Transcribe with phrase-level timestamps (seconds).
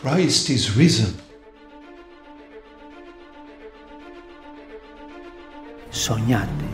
[0.00, 1.14] Christ is risen.
[5.88, 6.64] Sognate,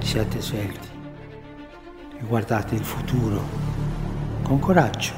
[0.00, 0.88] siate svelti
[2.18, 3.42] e guardate il futuro
[4.42, 5.14] con coraggio.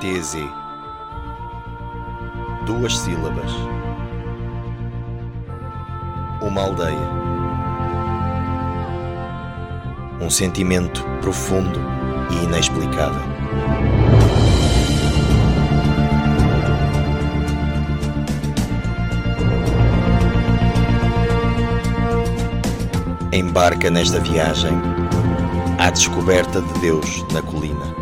[0.00, 0.36] TZ.
[2.66, 3.52] Duas sílabas.
[6.42, 7.23] Uma aldeia.
[10.24, 11.78] Um sentimento profundo
[12.30, 13.20] e inexplicável.
[23.30, 24.72] Embarca nesta viagem
[25.78, 27.93] à descoberta de Deus na colina.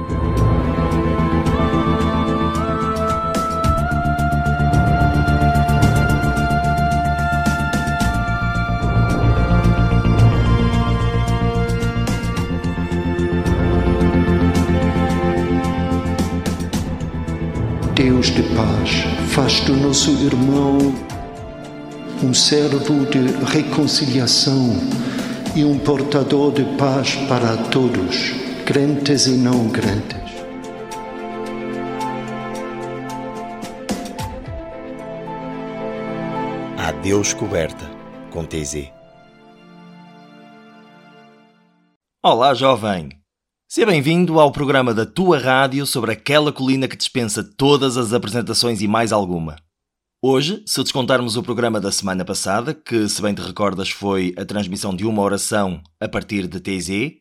[18.35, 20.79] De paz, faz do nosso irmão
[22.23, 24.75] um servo de reconciliação
[25.55, 28.33] e um portador de paz para todos,
[28.65, 30.33] crentes e não crentes.
[36.79, 37.85] A Deus coberta
[38.31, 38.91] com TZ.
[42.23, 43.22] Olá, jovem!
[43.75, 48.83] Seja bem-vindo ao programa da tua rádio sobre aquela colina que dispensa todas as apresentações
[48.83, 49.57] e mais alguma.
[50.21, 54.45] Hoje, se descontarmos o programa da semana passada, que, se bem te recordas, foi a
[54.45, 57.17] transmissão de uma oração a partir de TZ,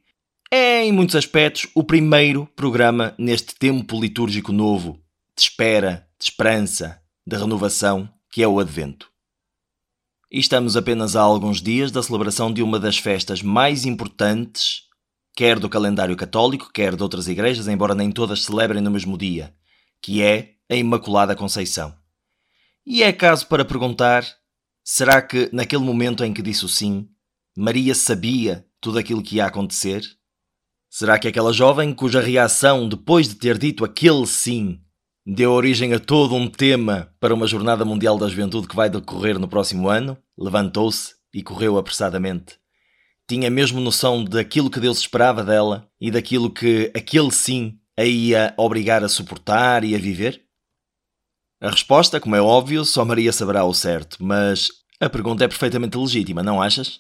[0.52, 5.00] é, em muitos aspectos, o primeiro programa neste tempo litúrgico novo,
[5.38, 9.10] de espera, de esperança, de renovação, que é o Advento.
[10.30, 14.91] E estamos apenas há alguns dias da celebração de uma das festas mais importantes,
[15.36, 19.54] quer do calendário católico, quer de outras igrejas, embora nem todas celebrem no mesmo dia,
[20.02, 21.94] que é a Imaculada Conceição.
[22.86, 24.26] E é caso para perguntar:
[24.84, 27.08] será que naquele momento em que disse o sim,
[27.56, 30.04] Maria sabia tudo aquilo que ia acontecer?
[30.90, 34.82] Será que aquela jovem cuja reação depois de ter dito aquele sim
[35.26, 39.38] deu origem a todo um tema para uma Jornada Mundial da Juventude que vai decorrer
[39.40, 42.61] no próximo ano, levantou-se e correu apressadamente.
[43.32, 48.54] Tinha mesmo noção daquilo que Deus esperava dela e daquilo que aquele sim a ia
[48.58, 50.44] obrigar a suportar e a viver?
[51.62, 55.98] A resposta, como é óbvio, só Maria saberá o certo, mas a pergunta é perfeitamente
[55.98, 56.98] legítima, não achas?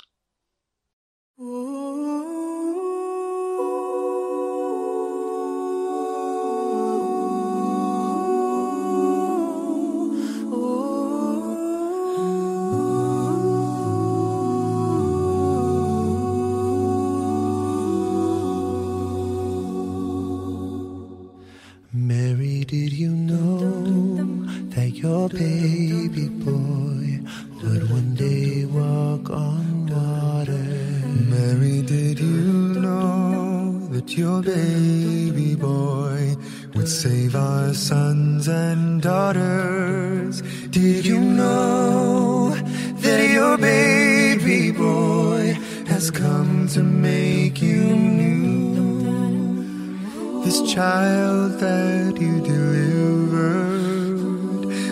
[50.82, 54.16] Child that you delivered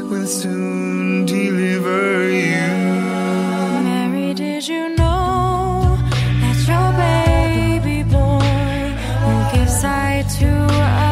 [0.10, 2.70] will soon deliver you.
[3.88, 5.98] Mary, did you know
[6.42, 8.84] that your baby boy
[9.26, 10.50] will give sight to
[11.06, 11.09] a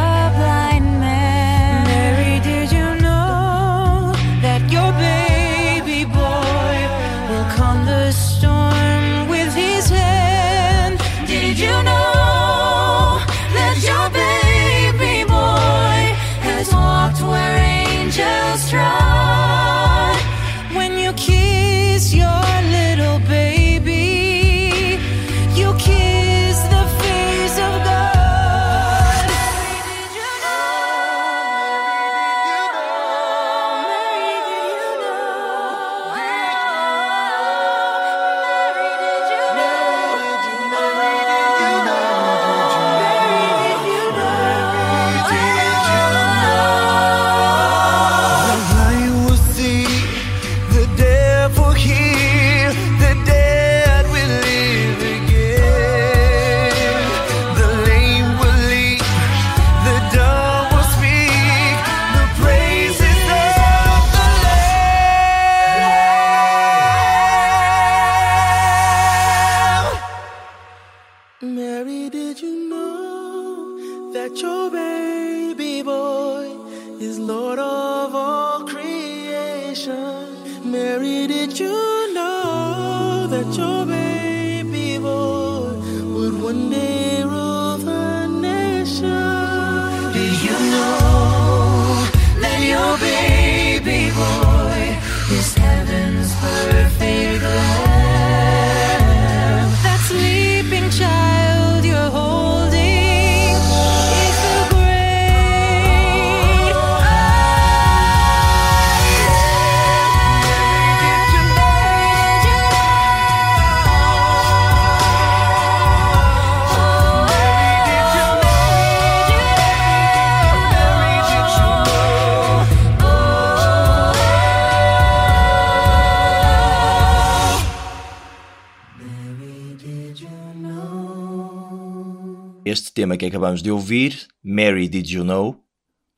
[132.98, 135.64] tema que acabamos de ouvir, Mary Did You Know,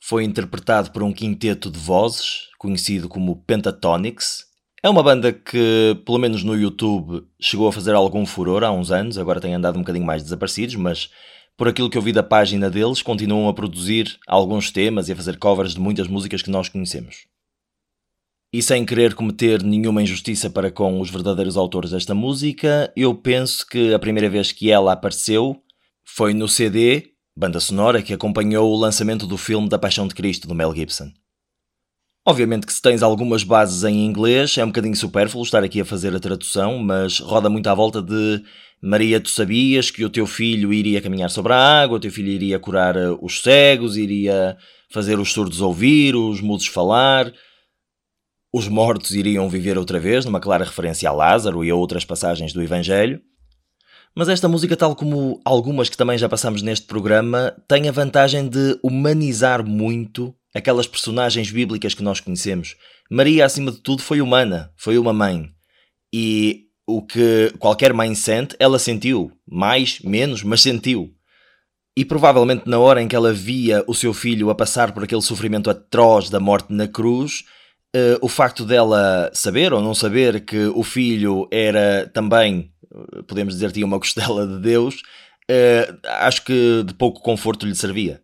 [0.02, 4.46] foi interpretado por um quinteto de vozes, conhecido como Pentatonics.
[4.82, 8.92] É uma banda que, pelo menos no YouTube, chegou a fazer algum furor há uns
[8.92, 11.10] anos, agora tem andado um bocadinho mais desaparecidos, mas
[11.58, 15.18] por aquilo que eu vi da página deles, continuam a produzir alguns temas e a
[15.18, 17.28] fazer covers de muitas músicas que nós conhecemos.
[18.54, 23.68] E sem querer cometer nenhuma injustiça para com os verdadeiros autores desta música, eu penso
[23.68, 25.62] que a primeira vez que ela apareceu
[26.16, 30.48] foi no CD, banda sonora, que acompanhou o lançamento do filme da Paixão de Cristo,
[30.48, 31.12] do Mel Gibson.
[32.28, 35.86] Obviamente que se tens algumas bases em inglês, é um bocadinho supérfluo estar aqui a
[35.86, 38.44] fazer a tradução, mas roda muito à volta de
[38.82, 42.30] Maria, tu sabias que o teu filho iria caminhar sobre a água, o teu filho
[42.30, 44.58] iria curar eh, os cegos, iria
[44.90, 47.32] fazer os surdos ouvir, os mudos falar,
[48.54, 52.52] os mortos iriam viver outra vez, numa clara referência a Lázaro e a outras passagens
[52.52, 53.22] do Evangelho.
[54.16, 58.48] Mas esta música, tal como algumas que também já passamos neste programa, tem a vantagem
[58.48, 62.76] de humanizar muito aquelas personagens bíblicas que nós conhecemos.
[63.10, 65.50] Maria, acima de tudo, foi humana, foi uma mãe.
[66.14, 69.32] E o que qualquer mãe sente, ela sentiu.
[69.48, 71.14] Mais, menos, mas sentiu.
[71.96, 75.22] E provavelmente na hora em que ela via o seu filho a passar por aquele
[75.22, 77.44] sofrimento atroz da morte na cruz,
[77.96, 82.72] eh, o facto dela saber ou não saber que o filho era também,
[83.30, 85.02] podemos dizer, tinha uma costela de Deus,
[85.50, 88.22] eh, acho que de pouco conforto lhe servia.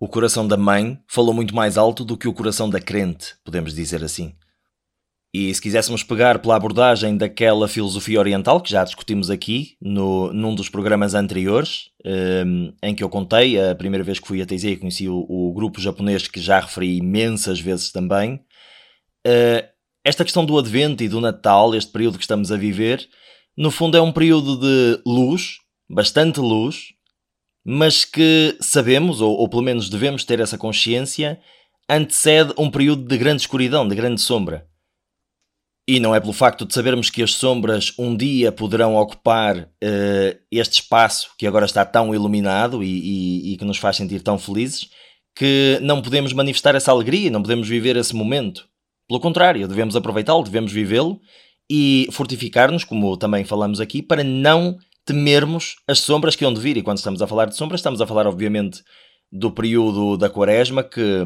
[0.00, 3.74] O coração da mãe falou muito mais alto do que o coração da crente, podemos
[3.74, 4.34] dizer assim.
[5.34, 10.54] E se quiséssemos pegar pela abordagem daquela filosofia oriental que já discutimos aqui no, num
[10.54, 14.70] dos programas anteriores, um, em que eu contei a primeira vez que fui a Taizé
[14.70, 18.34] e conheci o, o, grupo japonês que já referi imensas vezes também,
[19.26, 19.66] uh,
[20.04, 23.08] esta questão do Advento e do Natal, este período que estamos a viver,
[23.56, 25.58] no fundo é um período de luz,
[25.88, 26.94] bastante luz,
[27.64, 31.40] mas que sabemos, ou, ou pelo menos devemos ter essa consciência,
[31.88, 34.66] antecede um período de grande escuridão, de grande sombra.
[35.86, 40.38] E não é pelo facto de sabermos que as sombras um dia poderão ocupar uh,
[40.50, 44.38] este espaço que agora está tão iluminado e, e, e, que nos faz sentir tão
[44.38, 44.88] felizes
[45.34, 48.68] que não podemos manifestar essa alegria, não podemos viver esse momento.
[49.08, 51.20] Pelo contrário, devemos aproveitá-lo, devemos vivê-lo
[51.74, 54.76] e fortificar-nos, como também falamos aqui, para não
[55.06, 56.76] temermos as sombras que hão de vir.
[56.76, 58.82] E quando estamos a falar de sombras, estamos a falar, obviamente,
[59.32, 61.24] do período da Quaresma, que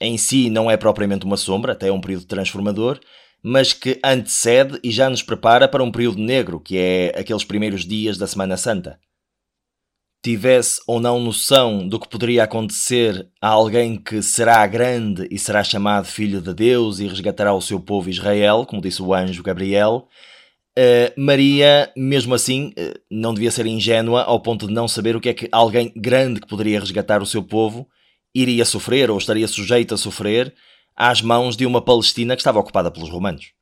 [0.00, 2.98] em si não é propriamente uma sombra, até é um período transformador
[3.42, 7.84] mas que antecede e já nos prepara para um período negro, que é aqueles primeiros
[7.84, 9.00] dias da Semana Santa.
[10.22, 15.64] Tivesse ou não noção do que poderia acontecer a alguém que será grande e será
[15.64, 20.06] chamado Filho de Deus e resgatará o seu povo Israel, como disse o anjo Gabriel,
[20.78, 25.20] uh, Maria, mesmo assim, uh, não devia ser ingênua ao ponto de não saber o
[25.20, 27.88] que é que alguém grande que poderia resgatar o seu povo
[28.34, 30.54] iria sofrer ou estaria sujeito a sofrer
[30.96, 33.52] às mãos de uma Palestina que estava ocupada pelos romanos.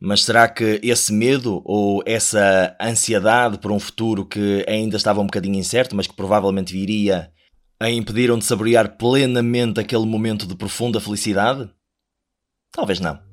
[0.00, 5.26] Mas será que esse medo ou essa ansiedade por um futuro que ainda estava um
[5.26, 7.32] bocadinho incerto, mas que provavelmente viria,
[7.80, 11.68] a impediram de saborear plenamente aquele momento de profunda felicidade?
[12.72, 13.27] Talvez não.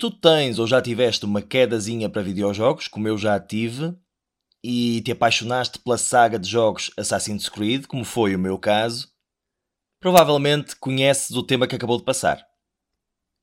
[0.00, 3.94] Tu tens ou já tiveste uma quedazinha para videojogos, como eu já tive,
[4.64, 9.08] e te apaixonaste pela saga de jogos Assassin's Creed, como foi o meu caso,
[10.00, 12.42] provavelmente conheces o tema que acabou de passar.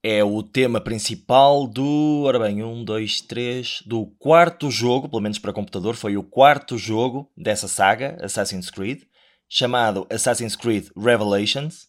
[0.04, 2.24] É o tema principal do.
[2.24, 3.84] Ora bem, um, dois, três.
[3.86, 9.04] Do quarto jogo, pelo menos para computador, foi o quarto jogo dessa saga, Assassin's Creed,
[9.50, 11.88] chamado Assassin's Creed Revelations.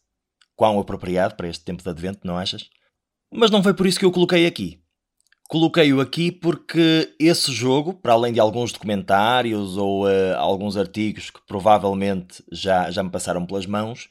[0.56, 2.68] Quão apropriado para este tempo de advento, não achas?
[3.32, 4.80] Mas não foi por isso que eu coloquei aqui.
[5.48, 11.40] Coloquei-o aqui porque esse jogo, para além de alguns documentários ou eh, alguns artigos que
[11.46, 14.08] provavelmente já, já me passaram pelas mãos,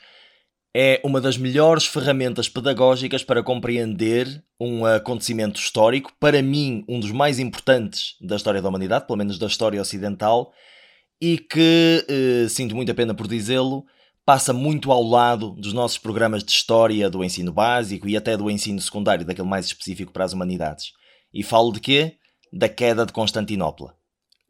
[0.76, 7.12] é uma das melhores ferramentas pedagógicas para compreender um acontecimento histórico, para mim, um dos
[7.12, 10.52] mais importantes da história da humanidade, pelo menos da história ocidental,
[11.22, 13.86] e que, eh, sinto muita pena por dizê-lo,
[14.28, 18.52] passa muito ao lado dos nossos programas de história do ensino básico e até do
[18.52, 20.92] ensino secundário, daquele mais específico para as humanidades.
[21.34, 22.18] E falo de quê?
[22.52, 23.96] Da queda de Constantinopla.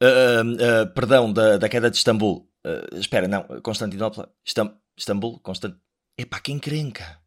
[0.01, 2.49] Ah, ah, perdão, da, da queda de Istambul.
[2.65, 4.27] Ah, espera, não, Constantinopla.
[4.43, 5.39] Istam, Istambul?
[5.41, 5.75] Constant...
[6.17, 7.21] Epá, que encrenca.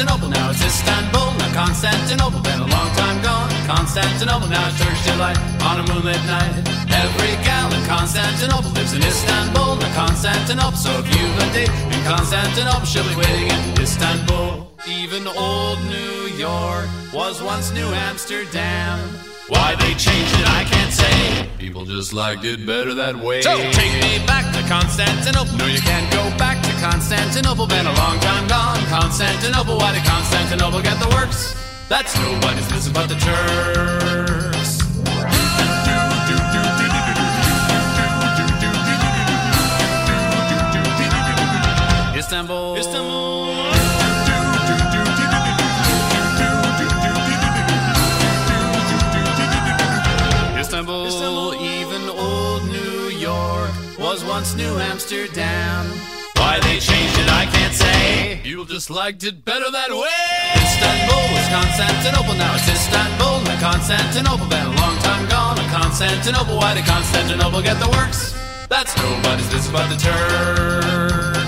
[0.00, 2.40] Constantinople, now it's Istanbul, not Constantinople.
[2.40, 3.50] Been a long time gone.
[3.66, 6.56] Constantinople, now it's Turkish delight on a moonlit night.
[6.88, 10.78] Every gal in Constantinople lives in Istanbul, not Constantinople.
[10.78, 14.72] So if you've a date in Constantinople, she'll be waiting in Istanbul.
[14.88, 18.96] Even old New York was once New Amsterdam.
[19.48, 21.48] Why they changed it, I can't say.
[21.58, 23.42] People just liked it better that way.
[23.42, 25.56] So take me back Constantinople.
[25.56, 27.66] No, you can't go back to Constantinople.
[27.66, 28.78] Been a long time gone.
[28.86, 29.76] Constantinople.
[29.78, 31.56] Why did Constantinople get the works?
[31.88, 34.78] That's nobody's business but the Turks.
[42.16, 42.76] Istanbul.
[42.76, 42.76] Istanbul.
[42.76, 43.39] Istanbul.
[54.10, 55.86] Was once New Amsterdam.
[56.34, 58.40] Why they changed it, I can't say.
[58.42, 60.26] People just liked it better that way.
[60.58, 64.48] Istanbul was Constantinople, now it's Istanbul, not Constantinople.
[64.48, 66.56] Been a long time gone, a Constantinople.
[66.56, 68.34] Why did Constantinople get the works?
[68.68, 71.39] That's nobody's business but the Turks.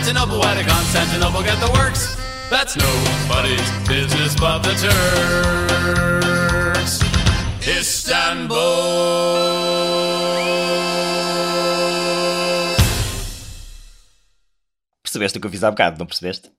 [0.00, 0.38] Constantinople.
[0.38, 2.16] Why Constantinople get the works?
[2.48, 4.72] That's nobody's business but the
[6.72, 7.00] Turks.
[7.68, 8.56] Istanbul.
[15.02, 16.50] Percebeste o que eu fiz há bocado, não percebeste?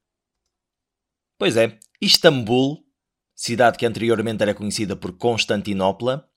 [1.39, 2.85] Pois é, Istambul,
[3.35, 6.29] cidade que anteriormente era conhecida por Constantinopla,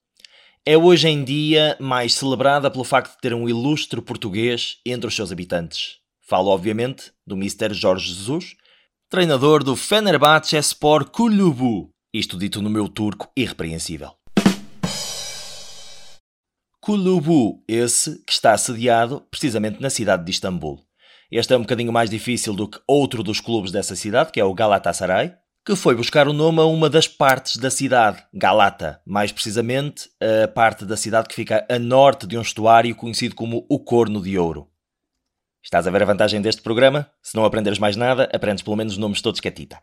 [0.64, 5.14] é hoje em dia mais celebrada pelo facto de ter um ilustre português entre os
[5.14, 6.02] seus habitantes.
[6.34, 7.72] Falo, obviamente, do Mr.
[7.72, 8.56] Jorge Jesus,
[9.08, 14.10] treinador do Fenerbahçe Spor Kulübü, isto dito no meu turco irrepreensível.
[16.80, 20.80] Kulübü, esse que está sediado precisamente na cidade de Istambul.
[21.30, 24.44] Este é um bocadinho mais difícil do que outro dos clubes dessa cidade, que é
[24.44, 29.30] o Galatasaray, que foi buscar o nome a uma das partes da cidade, Galata, mais
[29.30, 33.78] precisamente a parte da cidade que fica a norte de um estuário conhecido como o
[33.78, 34.73] Corno de Ouro.
[35.64, 37.10] Estás a ver a vantagem deste programa?
[37.22, 39.80] Se não aprenderes mais nada, aprendes pelo menos os nomes todos catita.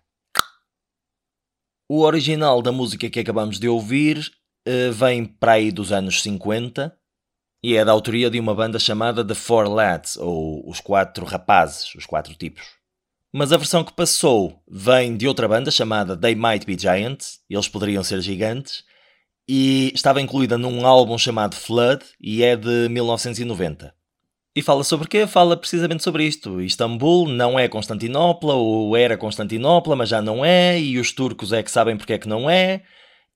[1.90, 4.32] O original da música que acabamos de ouvir
[4.64, 6.96] eh, vem para aí dos anos 50
[7.64, 11.94] e é da autoria de uma banda chamada The Four Lads, ou Os Quatro Rapazes,
[11.96, 12.64] os Quatro Tipos.
[13.34, 17.68] Mas a versão que passou vem de outra banda chamada They Might Be Giants, eles
[17.68, 18.84] poderiam ser gigantes,
[19.48, 23.94] e estava incluída num álbum chamado Flood e é de 1990.
[24.54, 25.26] E fala sobre quê?
[25.26, 26.60] Fala precisamente sobre isto.
[26.62, 31.64] Istambul não é Constantinopla, ou era Constantinopla, mas já não é, e os turcos é
[31.64, 32.84] que sabem porque é que não é.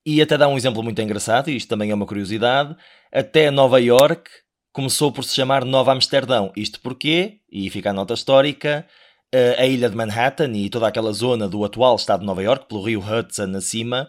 [0.04, 2.76] E até dá um exemplo muito engraçado, e isto também é uma curiosidade.
[3.10, 4.30] Até Nova York
[4.72, 6.52] começou por se chamar Nova Amsterdão.
[6.54, 7.38] Isto porquê?
[7.50, 8.86] E fica a nota histórica.
[9.32, 12.66] eh, A ilha de Manhattan e toda aquela zona do atual estado de Nova York,
[12.68, 14.08] pelo rio Hudson acima,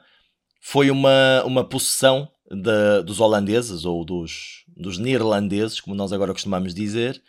[0.61, 6.73] foi uma, uma possessão de- dos holandeses ou dos, dos neerlandeses, como nós agora costumamos
[6.73, 7.21] dizer,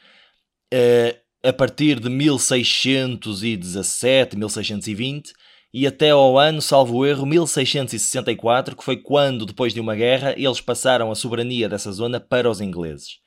[0.72, 5.32] eh, a partir de 1617, 1620
[5.72, 10.60] e até ao ano, salvo erro, 1664, que foi quando, depois de uma guerra, eles
[10.60, 13.18] passaram a soberania dessa zona para os ingleses.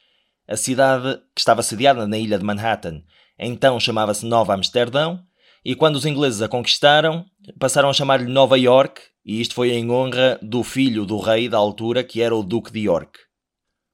[0.48, 3.04] A cidade, que estava sediada na ilha de Manhattan,
[3.38, 5.24] então chamava-se Nova Amsterdão,
[5.64, 7.26] e quando os ingleses a conquistaram,
[7.60, 11.58] passaram a chamar-lhe Nova York, e isto foi em honra do filho do rei da
[11.58, 13.20] altura, que era o Duque de York.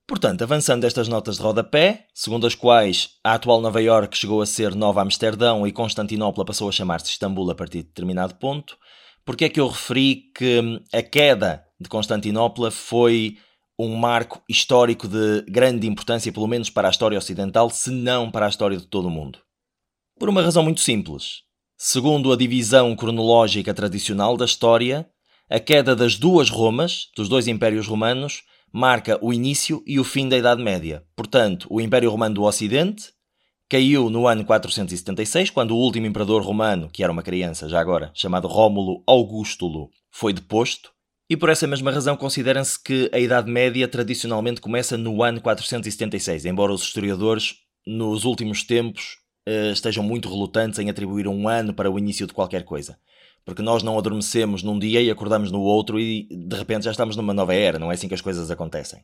[0.07, 4.45] Portanto, avançando estas notas de rodapé, segundo as quais a atual Nova York chegou a
[4.45, 8.77] ser Nova Amsterdão e Constantinopla passou a chamar-se Istambul a partir de determinado ponto,
[9.25, 13.37] porque é que eu referi que hum, a queda de Constantinopla foi
[13.77, 18.45] um marco histórico de grande importância, pelo menos para a história ocidental, se não para
[18.45, 19.39] a história de todo o mundo?
[20.17, 21.41] Por uma razão muito simples.
[21.77, 25.05] Segundo a divisão cronológica tradicional da história,
[25.49, 30.27] a queda das duas Romas, dos dois impérios romanos, marca o início e o fim
[30.27, 31.03] da Idade Média.
[31.15, 33.11] Portanto, o Império Romano do Ocidente
[33.69, 38.11] caiu no ano 476, quando o último imperador romano, que era uma criança já agora,
[38.13, 40.91] chamado Rómulo Augustulo, foi deposto.
[41.29, 46.45] E por essa mesma razão considera-se que a Idade Média tradicionalmente começa no ano 476,
[46.45, 51.91] embora os historiadores, nos últimos tempos, eh, estejam muito relutantes em atribuir um ano para
[51.91, 52.97] o início de qualquer coisa.
[53.45, 57.15] Porque nós não adormecemos num dia e acordamos no outro e de repente já estamos
[57.15, 59.01] numa nova era, não é assim que as coisas acontecem.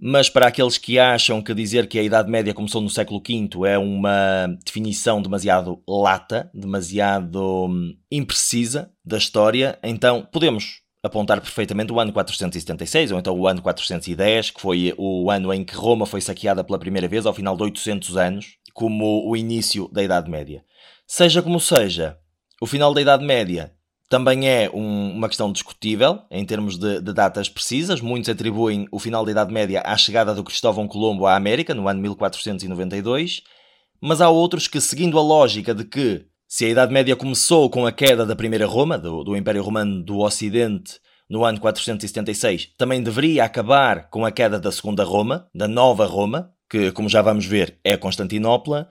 [0.00, 3.68] Mas para aqueles que acham que dizer que a Idade Média começou no século V
[3.68, 11.98] é uma definição demasiado lata, demasiado hum, imprecisa da história, então podemos apontar perfeitamente o
[11.98, 16.20] ano 476 ou então o ano 410, que foi o ano em que Roma foi
[16.20, 20.64] saqueada pela primeira vez, ao final de 800 anos, como o início da Idade Média.
[21.06, 22.16] Seja como seja,
[22.60, 23.72] o final da Idade Média
[24.08, 28.00] também é um- uma questão discutível em termos de, de datas precisas.
[28.00, 31.88] Muitos atribuem o final da Idade Média à chegada do Cristóvão Colombo à América, no
[31.88, 33.42] ano 1492,
[34.00, 37.84] mas há outros que, seguindo a lógica de que se a Idade Média começou com
[37.84, 43.02] a queda da primeira Roma, do, do Império Romano do Ocidente, no ano 476, também
[43.02, 47.44] deveria acabar com a queda da segunda Roma, da nova Roma, que, como já vamos
[47.44, 48.88] ver, é Constantinopla,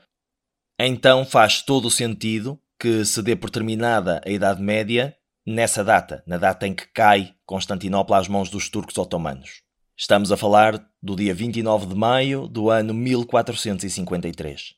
[0.80, 6.24] então faz todo o sentido que se dê por terminada a Idade Média nessa data,
[6.28, 9.62] na data em que cai Constantinopla às mãos dos turcos otomanos.
[9.98, 14.76] Estamos a falar do dia 29 de maio do ano 1453.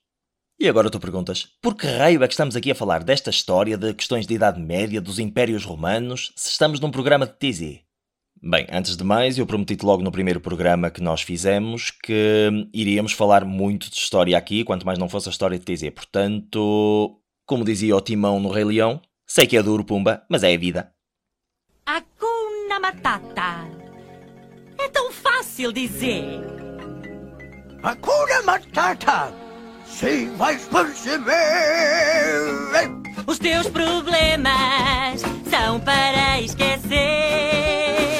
[0.62, 3.78] E agora tu perguntas, por que raio é que estamos aqui a falar desta história
[3.78, 7.80] de questões de Idade Média, dos Impérios Romanos, se estamos num programa de TZ?
[8.42, 13.12] Bem, antes de mais, eu prometi-te logo no primeiro programa que nós fizemos que iríamos
[13.12, 15.90] falar muito de história aqui, quanto mais não fosse a história de TZ.
[15.90, 17.18] Portanto,
[17.50, 20.58] como dizia o Timão no Rei Leão, sei que é duro, Pumba, mas é a
[20.58, 20.94] vida.
[21.84, 23.68] Hakuna Matata.
[24.78, 26.42] É tão fácil dizer.
[27.82, 29.34] Hakuna Matata.
[29.84, 31.34] Sim, vais perceber.
[33.26, 38.20] Os teus problemas são para esquecer.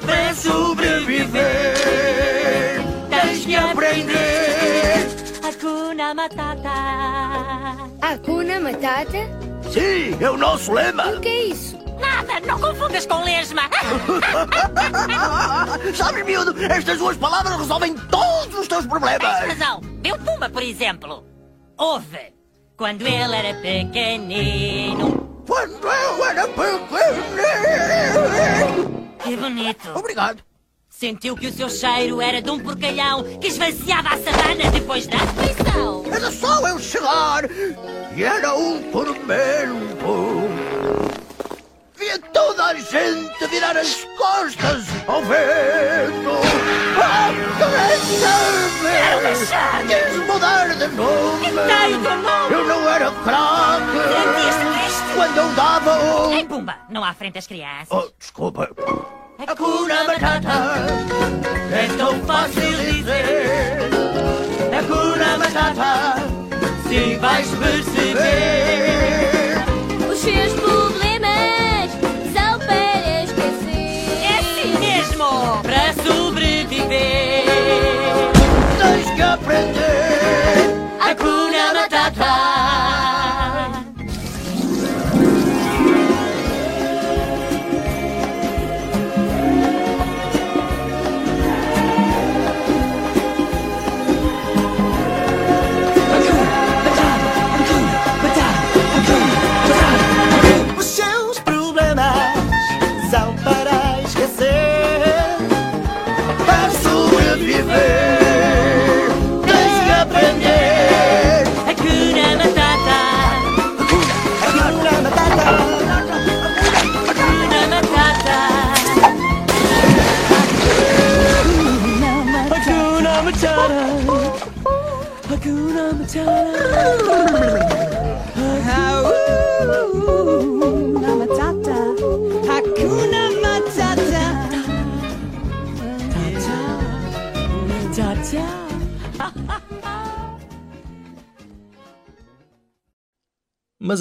[0.00, 1.74] Para sobreviver,
[3.10, 5.06] tens que aprender.
[5.46, 7.23] Hakuna Matata.
[8.04, 9.24] Hakuna Matata?
[9.72, 11.06] Sim, é o nosso lema.
[11.08, 11.78] O que é isso?
[11.98, 13.62] Nada, não confundas com lesma.
[15.96, 19.22] Sabes, miúdo, estas duas palavras resolvem todos os teus Tens problemas.
[19.22, 19.80] razão.
[20.02, 21.24] Meu Pumba, por exemplo.
[21.78, 22.34] Ouve.
[22.76, 25.42] Quando ele era pequenino.
[25.48, 26.84] Quando eu era pequenino.
[29.20, 29.88] Que bonito.
[29.94, 30.42] Obrigado.
[31.04, 35.18] Sentiu que o seu cheiro era de um porcalhão que esvaziava a savana depois da
[35.18, 36.02] refeição.
[36.10, 37.44] Era só eu chegar
[38.16, 40.48] e era um tormento.
[41.94, 46.40] Via toda a gente virar as costas ao vento.
[46.96, 47.30] Ah,
[48.88, 49.94] Era uma charme.
[49.94, 51.48] Quis mudar de nome.
[52.50, 54.93] Eu não era craque.
[55.14, 56.34] Quando eu dava.
[56.34, 57.88] Ei, Pumba, não há frente às crianças.
[57.90, 58.68] Oh, desculpa.
[59.38, 60.86] Hakuna Matata
[61.72, 63.90] É tão fácil dizer
[64.72, 66.14] Hakuna Matata
[66.88, 68.84] Sim, vais perceber
[70.10, 70.52] Os seus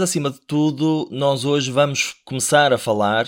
[0.03, 3.25] acima de tudo, nós hoje vamos começar a falar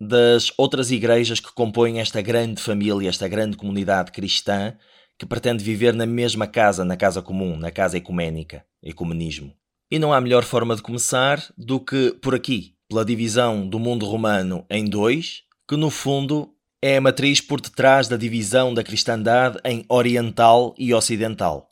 [0.00, 4.76] das outras igrejas que compõem esta grande família, esta grande comunidade cristã
[5.18, 9.52] que pretende viver na mesma casa, na casa comum, na casa ecuménica, ecumenismo.
[9.90, 14.06] E não há melhor forma de começar do que por aqui, pela divisão do mundo
[14.06, 19.58] romano em dois, que no fundo é a matriz por detrás da divisão da cristandade
[19.64, 21.67] em oriental e ocidental.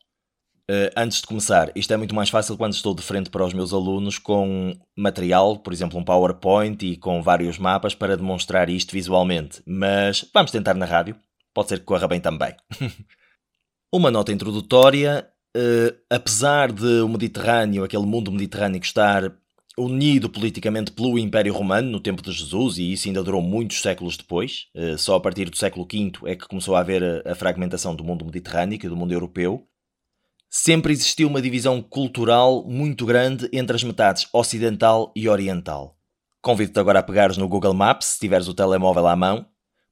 [0.69, 3.55] Uh, antes de começar, isto é muito mais fácil quando estou de frente para os
[3.55, 8.91] meus alunos com material, por exemplo, um PowerPoint e com vários mapas para demonstrar isto
[8.93, 9.63] visualmente.
[9.65, 11.15] Mas vamos tentar na rádio,
[11.55, 12.53] pode ser que corra bem também.
[13.95, 19.33] Uma nota introdutória: uh, apesar de o Mediterrâneo, aquele mundo mediterrâneo, estar
[19.79, 24.17] unido politicamente pelo Império Romano no tempo de Jesus, e isso ainda durou muitos séculos
[24.17, 27.35] depois, uh, só a partir do século V é que começou a haver a, a
[27.37, 29.65] fragmentação do mundo mediterrâneo e do mundo europeu
[30.49, 35.97] sempre existiu uma divisão cultural muito grande entre as metades ocidental e oriental.
[36.41, 39.47] Convido-te agora a pegares no Google Maps, se tiveres o telemóvel à mão.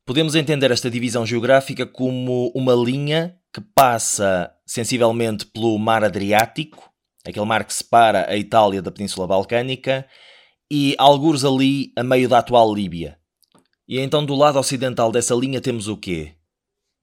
[0.06, 6.90] Podemos entender esta divisão geográfica como uma linha que passa sensivelmente pelo mar Adriático,
[7.26, 10.06] aquele mar que separa a Itália da Península Balcânica,
[10.70, 13.18] e algures ali a meio da atual Líbia.
[13.86, 16.34] E então do lado ocidental dessa linha temos o quê?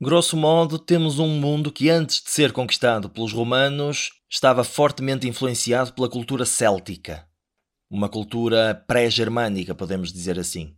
[0.04, 5.94] Grosso modo, temos um mundo que antes de ser conquistado pelos romanos estava fortemente influenciado
[5.94, 7.28] pela cultura céltica.
[7.88, 10.74] Uma cultura pré-germânica, podemos dizer assim.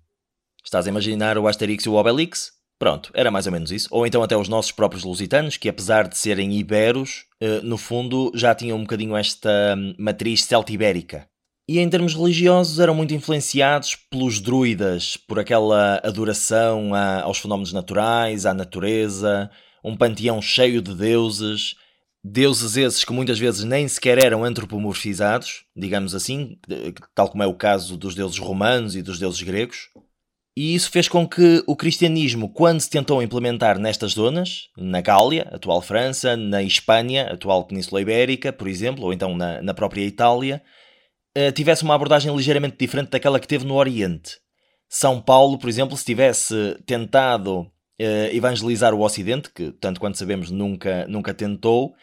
[0.62, 2.52] Estás a imaginar o Asterix e o Obelix?
[2.78, 3.88] Pronto, era mais ou menos isso.
[3.92, 8.30] Ou então até os nossos próprios lusitanos, que apesar de serem iberos, eh, no fundo
[8.36, 11.30] já tinham um bocadinho esta hum, matriz celtibérica.
[11.68, 17.72] E em termos religiosos eram muito influenciados pelos druidas, por aquela adoração a- aos fenómenos
[17.72, 19.50] naturais, à natureza,
[19.84, 21.76] um panteão cheio de deuses,
[22.22, 26.58] deuses esses que muitas vezes nem sequer eram antropomorfizados, digamos assim,
[27.16, 29.90] tal como é o caso dos deuses romanos e dos deuses gregos.
[30.56, 35.50] E isso fez com que o cristianismo, quando se tentou implementar nestas zonas, na Gália,
[35.52, 40.62] atual França, na Espanha, atual Península Ibérica, por exemplo, ou então na, na própria Itália,
[41.56, 44.38] tivesse uma abordagem ligeiramente diferente daquela que teve no Oriente.
[44.90, 47.68] São Paulo, por exemplo, se tivesse tentado
[48.00, 51.94] eh, evangelizar o Ocidente, que tanto quanto sabemos nunca, nunca tentou,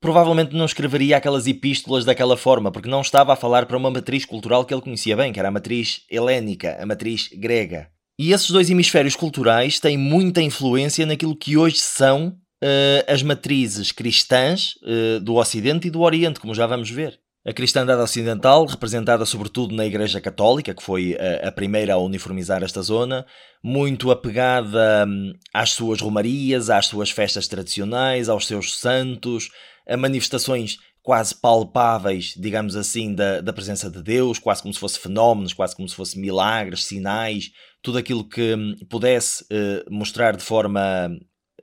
[0.00, 4.24] provavelmente não escreveria aquelas epístolas daquela forma, porque não estava a falar para uma matriz
[4.24, 7.88] cultural que ele conhecia bem, que era a matriz helénica, a matriz grega.
[8.18, 13.92] E esses dois hemisférios culturais têm muita influência naquilo que hoje são eh, as matrizes
[13.92, 17.18] cristãs eh, do Ocidente e do Oriente, como já vamos ver.
[17.48, 22.64] A cristandade ocidental, representada sobretudo na Igreja Católica, que foi a, a primeira a uniformizar
[22.64, 23.24] esta zona,
[23.62, 29.48] muito apegada hum, às suas romarias, às suas festas tradicionais, aos seus santos,
[29.88, 34.98] a manifestações quase palpáveis, digamos assim, da, da presença de Deus, quase como se fosse
[34.98, 40.42] fenómenos, quase como se fosse milagres, sinais, tudo aquilo que hum, pudesse eh, mostrar de
[40.42, 41.16] forma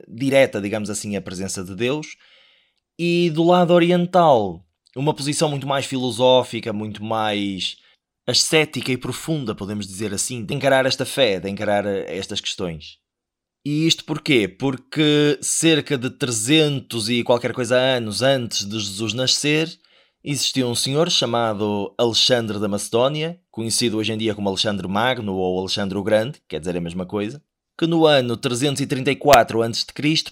[0.08, 2.16] direta, digamos assim, a presença de Deus.
[2.98, 4.64] E do lado oriental,
[4.96, 7.78] uma posição muito mais filosófica, muito mais
[8.28, 12.98] ascética e profunda, podemos dizer assim, de encarar esta fé, de encarar eh, estas questões.
[13.66, 14.48] E isto porquê?
[14.48, 19.80] Porque cerca de 300 e qualquer coisa anos antes de Jesus nascer,
[20.24, 25.60] existia um senhor chamado Alexandre da Macedónia, conhecido hoje em dia como Alexandre Magno ou
[25.60, 27.42] Alexandre o Grande, quer dizer a mesma coisa,
[27.78, 29.86] que no ano 334 a.C.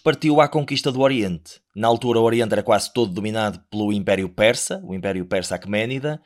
[0.04, 1.61] partiu à conquista do Oriente.
[1.76, 6.22] Na altura o Oriente era quase todo dominado pelo Império Persa, o Império Persa Aquemênida,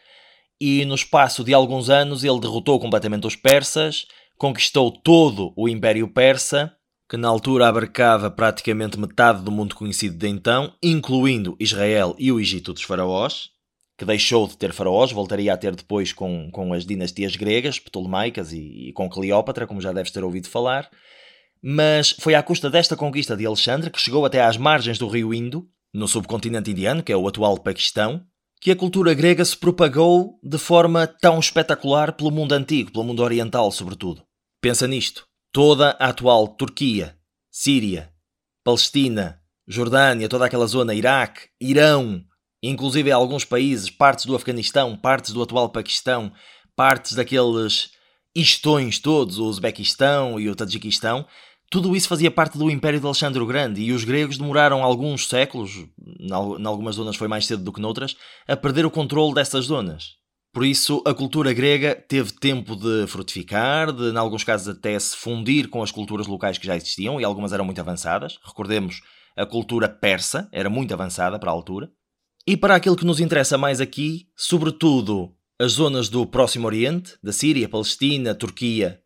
[0.60, 6.08] e no espaço de alguns anos ele derrotou completamente os persas, conquistou todo o Império
[6.08, 6.74] Persa,
[7.08, 12.40] que na altura abarcava praticamente metade do mundo conhecido de então, incluindo Israel e o
[12.40, 13.50] Egito dos faraós,
[13.98, 18.52] que deixou de ter faraós, voltaria a ter depois com, com as dinastias gregas, ptolemaicas
[18.52, 20.90] e, e com Cleópatra, como já deves ter ouvido falar.
[21.62, 25.34] Mas foi à custa desta conquista de Alexandre, que chegou até às margens do rio
[25.34, 28.26] Indo, no subcontinente indiano, que é o atual Paquistão,
[28.62, 33.24] que a cultura grega se propagou de forma tão espetacular pelo mundo antigo, pelo mundo
[33.24, 34.24] oriental, sobretudo.
[34.62, 35.26] Pensa nisto.
[35.52, 37.16] Toda a atual Turquia,
[37.52, 38.12] Síria,
[38.64, 42.24] Palestina, Jordânia, toda aquela zona, Iraque, Irão,
[42.62, 46.32] inclusive alguns países, partes do Afeganistão, partes do atual Paquistão,
[46.76, 47.92] partes daqueles
[48.36, 51.26] istões todos, o Uzbequistão e o Tajiquistão,
[51.72, 55.28] Tudo isso fazia parte do Império de Alexandre o Grande e os gregos demoraram alguns
[55.28, 55.72] séculos,
[56.20, 58.16] em al- em algumas zonas foi mais cedo do que noutras,
[58.48, 60.12] a perder o controle dessas zonas.
[60.54, 65.18] Por isso, a cultura grega teve tempo de frutificar, de, em alguns casos, até se
[65.18, 68.38] fundir com as culturas locais que já existiam, e algumas eram muito avançadas.
[68.46, 69.02] Recordemos,
[69.36, 71.90] a cultura persa era muito avançada para a altura.
[72.48, 77.32] E para aquilo que nos interessa mais aqui, sobretudo as zonas do Próximo Oriente, da
[77.32, 79.02] Síria, Palestina, Turquia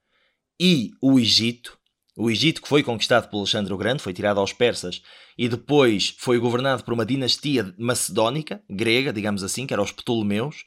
[0.59, 1.77] e o Egito.
[2.17, 5.01] O Egito, que foi conquistado por Alexandre o Grande, foi tirado aos persas
[5.37, 10.65] e depois foi governado por uma dinastia macedónica, grega, digamos assim, que era os Ptolomeus.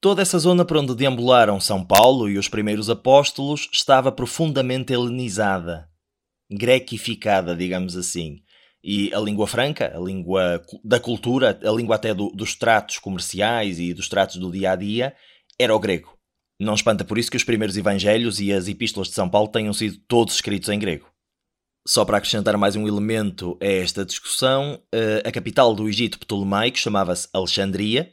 [0.00, 5.88] Toda essa zona por onde deambularam São Paulo e os primeiros apóstolos estava profundamente helenizada,
[6.50, 8.42] grequificada, digamos assim.
[8.84, 13.78] E a língua franca, a língua da cultura, a língua até do- dos tratos comerciais
[13.78, 15.14] e dos tratos do dia a dia,
[15.58, 16.18] era o grego.
[16.60, 19.72] Não espanta por isso que os primeiros evangelhos e as epístolas de São Paulo tenham
[19.72, 21.06] sido todos escritos em grego.
[21.86, 26.78] Só para acrescentar mais um elemento a esta discussão, eh, a capital do Egito Ptolomaico
[26.78, 28.12] chamava-se Alexandria.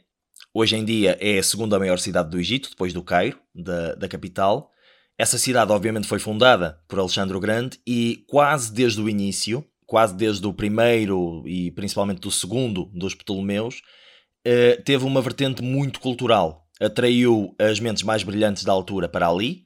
[0.52, 4.08] Hoje em dia é a segunda maior cidade do Egito, depois do Cairo, da, da
[4.08, 4.70] capital.
[5.16, 10.14] Essa cidade, obviamente, foi fundada por Alexandre o Grande e quase desde o início, quase
[10.14, 13.82] desde o primeiro e principalmente do segundo dos Ptolomeus,
[14.44, 16.64] eh, teve uma vertente muito cultural.
[16.80, 19.64] Atraiu as mentes mais brilhantes da altura para ali.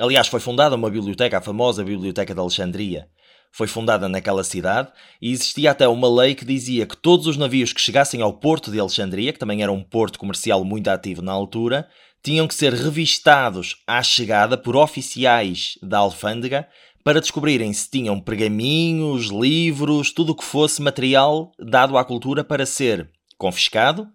[0.00, 3.06] Aliás, foi fundada uma biblioteca, a famosa Biblioteca de Alexandria.
[3.52, 7.72] Foi fundada naquela cidade e existia até uma lei que dizia que todos os navios
[7.72, 11.30] que chegassem ao porto de Alexandria, que também era um porto comercial muito ativo na
[11.30, 11.86] altura,
[12.20, 16.66] tinham que ser revistados à chegada por oficiais da alfândega
[17.04, 22.64] para descobrirem se tinham pergaminhos, livros, tudo o que fosse material dado à cultura para
[22.66, 24.06] ser confiscado,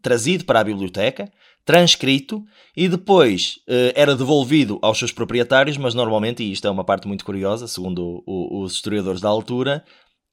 [0.00, 1.30] trazido para a biblioteca,
[1.64, 2.42] transcrito
[2.76, 7.06] e depois eh, era devolvido aos seus proprietários, mas normalmente, e isto é uma parte
[7.06, 9.84] muito curiosa, segundo o- o- os historiadores da altura,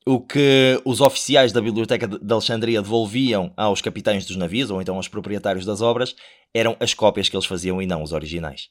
[0.08, 4.96] o que os oficiais da Biblioteca de Alexandria devolviam aos capitães dos navios, ou então
[4.96, 6.16] aos proprietários das obras,
[6.54, 8.70] eram as cópias que eles faziam e não os originais.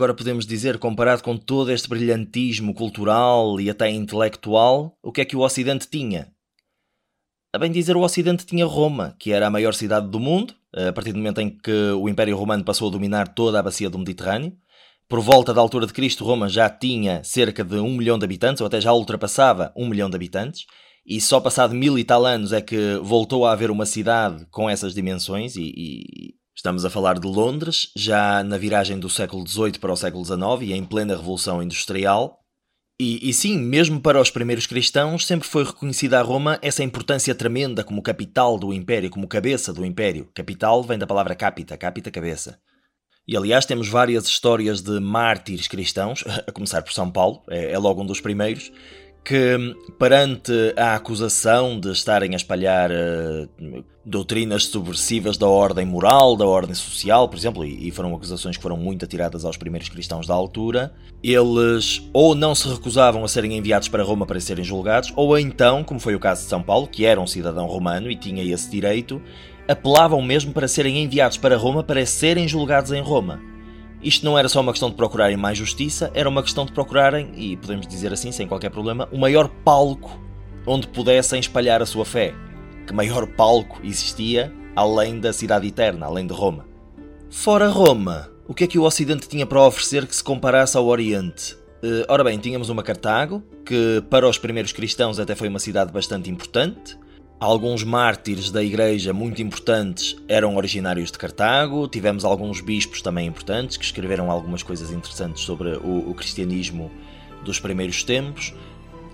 [0.00, 5.26] Agora podemos dizer, comparado com todo este brilhantismo cultural e até intelectual, o que é
[5.26, 6.32] que o Ocidente tinha?
[7.52, 10.90] A bem dizer, o Ocidente tinha Roma, que era a maior cidade do mundo, a
[10.90, 13.98] partir do momento em que o Império Romano passou a dominar toda a bacia do
[13.98, 14.56] Mediterrâneo.
[15.06, 18.62] Por volta da altura de Cristo, Roma já tinha cerca de um milhão de habitantes,
[18.62, 20.64] ou até já ultrapassava um milhão de habitantes,
[21.04, 24.70] e só passado mil e tal anos é que voltou a haver uma cidade com
[24.70, 29.78] essas dimensões, e, e estamos a falar de Londres, já na viragem do século XVIII
[29.80, 32.38] para o século XIX e em plena Revolução Industrial.
[33.00, 37.34] E, e, sim, mesmo para os primeiros cristãos, sempre foi reconhecida a Roma essa importância
[37.34, 40.28] tremenda como capital do Império, como cabeça do Império.
[40.34, 42.58] Capital vem da palavra capita, capita, cabeça.
[43.26, 47.78] E aliás, temos várias histórias de mártires cristãos, a começar por São Paulo, é, é
[47.78, 48.70] logo um dos primeiros,
[49.24, 56.46] que perante a acusação de estarem a espalhar uh, doutrinas subversivas da ordem moral, da
[56.46, 60.26] ordem social, por exemplo, e, e, foram acusações que foram muito atiradas aos primeiros cristãos
[60.26, 60.92] da altura,
[61.22, 65.84] eles ou não se recusavam a serem enviados para Roma para serem julgados, ou então,
[65.84, 68.70] como foi o caso de São Paulo, que era um cidadão romano e tinha esse
[68.70, 69.20] direito,
[69.68, 73.49] apelavam mesmo para serem enviados para Roma para serem julgados em Roma.
[74.02, 77.32] Isto não era só uma questão de procurarem mais justiça, era uma questão de procurarem,
[77.36, 80.18] e podemos dizer assim sem qualquer problema, o maior palco
[80.66, 82.34] onde pudessem espalhar a sua fé.
[82.86, 86.66] Que maior palco existia além da cidade eterna, além de Roma.
[87.28, 90.86] Fora Roma, o que é que o Ocidente tinha para oferecer que se comparasse ao
[90.86, 91.54] Oriente?
[91.82, 95.92] Uh, ora bem, tínhamos uma Cartago, que para os primeiros cristãos até foi uma cidade
[95.92, 96.96] bastante importante.
[97.40, 103.78] Alguns mártires da igreja muito importantes eram originários de Cartago, tivemos alguns bispos também importantes
[103.78, 106.90] que escreveram algumas coisas interessantes sobre o, o cristianismo
[107.42, 108.52] dos primeiros tempos,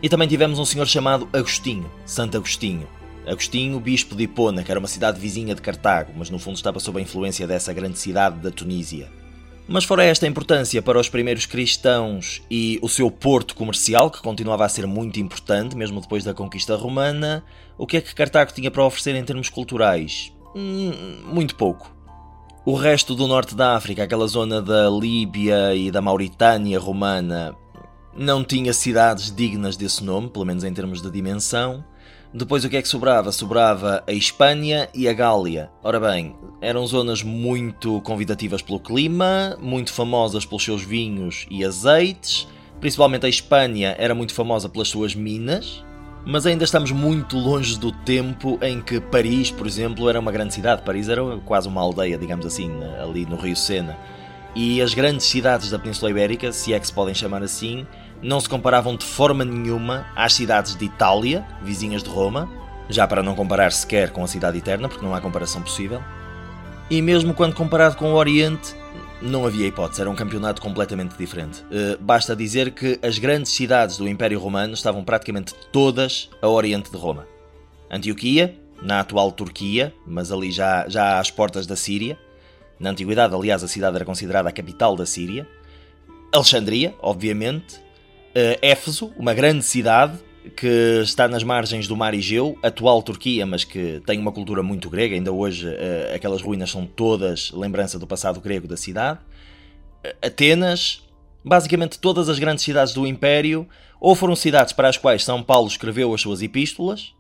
[0.03, 2.89] e também tivemos um senhor chamado Agostinho, Santo Agostinho.
[3.25, 6.81] Agostinho, bispo de Hipona, que era uma cidade vizinha de Cartago, mas no fundo estava
[6.81, 9.09] sob a influência dessa grande cidade da Tunísia.
[9.69, 14.65] Mas fora esta importância para os primeiros cristãos e o seu porto comercial, que continuava
[14.65, 17.45] a ser muito importante, mesmo depois da conquista romana,
[17.77, 20.33] o que é que Cartago tinha para oferecer em termos culturais?
[20.55, 21.95] Hum, muito pouco.
[22.65, 27.55] O resto do norte da África, aquela zona da Líbia e da Mauritânia romana,
[28.17, 31.85] não tinha cidades dignas desse nome, pelo menos em termos de dimensão.
[32.37, 33.33] Depois o que é que sobrava?
[33.33, 35.71] Sobrava a Espanha e a Gália.
[35.83, 42.47] Ora bem, eram zonas muito convidativas pelo clima, muito famosas pelos seus vinhos e azeites.
[42.79, 45.83] Principalmente a Espanha era muito famosa pelas suas minas,
[46.27, 50.53] mas ainda estamos muito longe do tempo em que Paris, por exemplo, era uma grande
[50.53, 50.83] cidade.
[50.83, 52.71] Paris era quase uma aldeia, digamos assim,
[53.03, 53.97] ali no Rio Sena.
[54.55, 57.87] E as grandes cidades da Península Ibérica, se é que se podem chamar assim,
[58.23, 62.49] não se comparavam de forma nenhuma às cidades de Itália, vizinhas de Roma,
[62.89, 66.03] já para não comparar sequer com a Cidade Eterna, porque não há comparação possível.
[66.89, 68.75] E mesmo quando comparado com o Oriente,
[69.21, 71.63] não havia hipótese, era um campeonato completamente diferente.
[71.63, 76.91] Uh, basta dizer que as grandes cidades do Império Romano estavam praticamente todas a oriente
[76.91, 77.27] de Roma.
[77.91, 82.19] Antioquia, na atual Turquia, mas ali já, já às portas da Síria.
[82.79, 85.49] Na antiguidade, aliás, a cidade era considerada a capital da Síria.
[86.33, 87.81] Alexandria, obviamente,
[88.61, 90.19] Éfeso, uma grande cidade
[90.55, 94.89] que está nas margens do mar Egeu, atual Turquia, mas que tem uma cultura muito
[94.89, 95.15] grega.
[95.15, 99.19] Ainda hoje uh, aquelas ruínas são todas lembrança do passado grego da cidade.
[100.05, 101.03] Uh, Atenas,
[101.45, 103.69] basicamente todas as grandes cidades do Império,
[104.01, 107.15] ou foram cidades para as quais São Paulo escreveu as suas epístolas,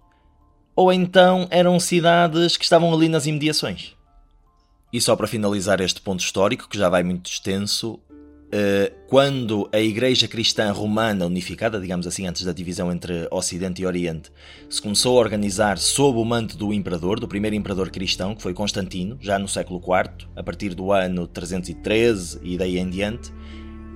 [0.75, 3.97] ou então eram cidades que estavam ali nas imediações.
[4.93, 8.06] E só para finalizar este ponto histórico, que já vai muito extenso, eh,
[9.09, 14.31] quando a Igreja Cristã Romana unificada, digamos assim, antes da divisão entre Ocidente e Oriente,
[14.71, 18.55] se começou a organizar sob o manto do imperador, do primeiro imperador cristão, que foi
[18.55, 23.33] Constantino, já no século IV, a partir do ano 313 e daí em diante,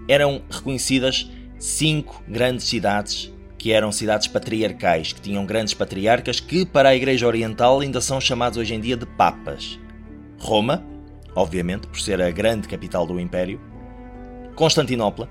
[0.09, 6.89] eram reconhecidas cinco grandes cidades que eram cidades patriarcais, que tinham grandes patriarcas que, para
[6.89, 9.79] a Igreja Oriental, ainda são chamados hoje em dia de papas.
[10.39, 10.83] Roma,
[11.37, 13.61] obviamente, por ser a grande capital do Império,
[14.61, 15.27] Constantinopla,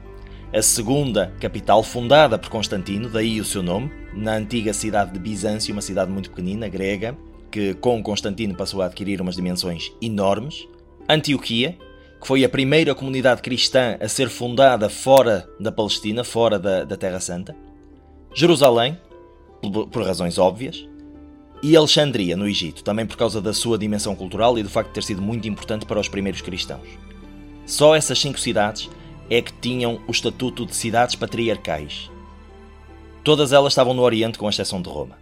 [0.51, 5.71] a segunda capital fundada por Constantino, daí o seu nome, na antiga cidade de Bizâncio,
[5.71, 7.15] uma cidade muito pequenina, grega,
[7.51, 10.67] que com Constantino passou a adquirir umas dimensões enormes.
[11.07, 11.77] Antioquia,
[12.19, 16.97] que foi a primeira comunidade cristã a ser fundada fora da Palestina, fora da, da
[16.97, 17.55] Terra Santa.
[18.34, 18.97] Jerusalém,
[19.61, 20.89] por, por razões óbvias.
[21.61, 24.95] E Alexandria, no Egito, também por causa da sua dimensão cultural e do facto de
[24.95, 26.88] ter sido muito importante para os primeiros cristãos.
[27.67, 28.89] Só essas cinco cidades
[29.30, 32.09] é que tinham o estatuto de cidades patriarcais.
[33.23, 35.17] Todas elas estavam no Oriente, com exceção de Roma.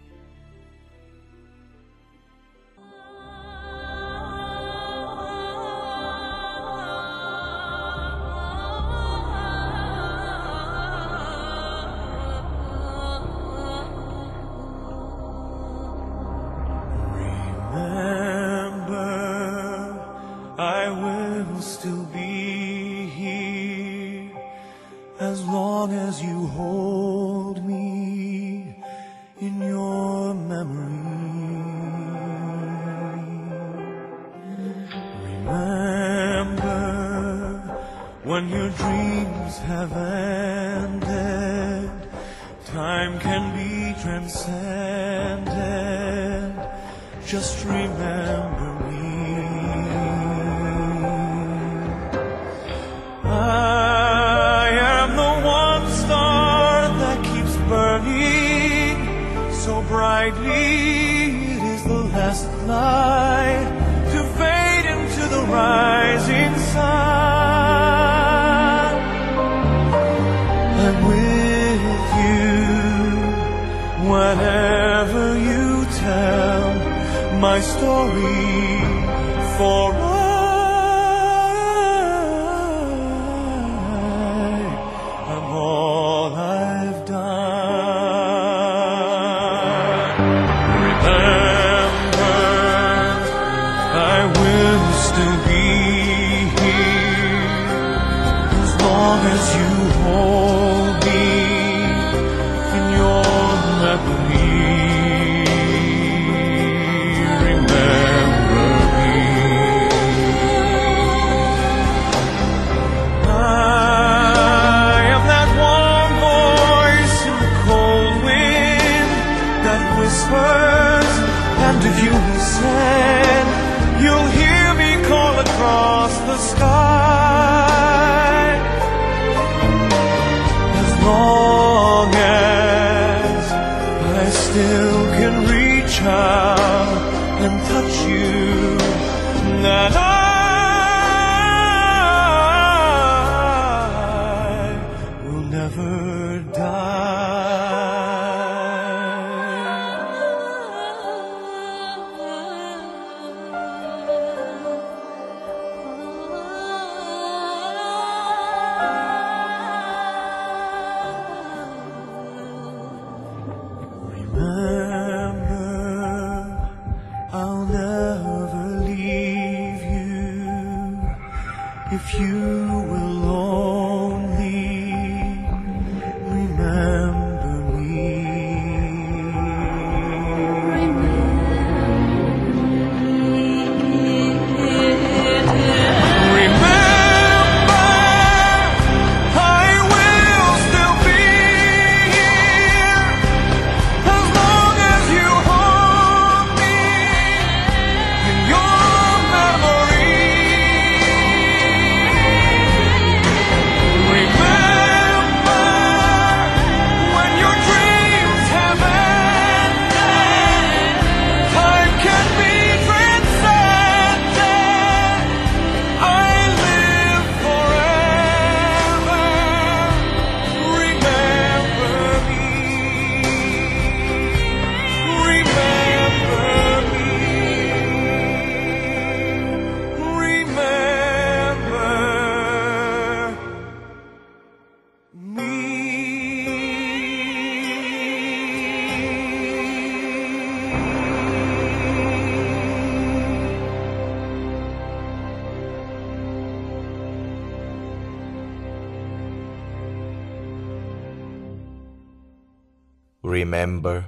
[253.57, 254.05] Remember,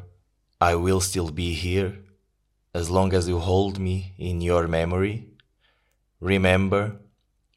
[0.61, 1.93] I will still be here
[2.71, 5.25] as long as you hold me in your memory.
[6.21, 6.97] Remember,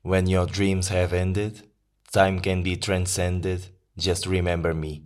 [0.02, 1.68] when your dreams have ended,
[2.10, 3.66] time can be transcended.
[3.98, 5.02] Just remember me.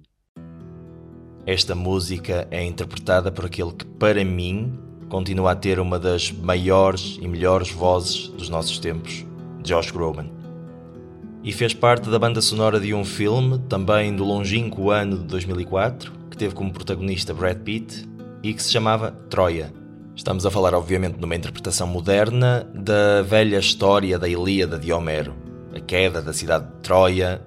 [1.45, 4.79] Esta música é interpretada por aquele que, para mim,
[5.09, 9.25] continua a ter uma das maiores e melhores vozes dos nossos tempos,
[9.65, 10.36] Josh Groban.
[11.47, 16.11] E fez parte da banda sonora de um filme, também do longínquo ano de 2004,
[16.29, 18.05] que teve como protagonista Brad Pitt
[18.43, 19.73] e que se chamava Troia.
[20.17, 25.35] Estamos a falar, obviamente, numa interpretação moderna da velha história da Ilíada de Homero,
[25.73, 27.41] a queda da cidade de Troia,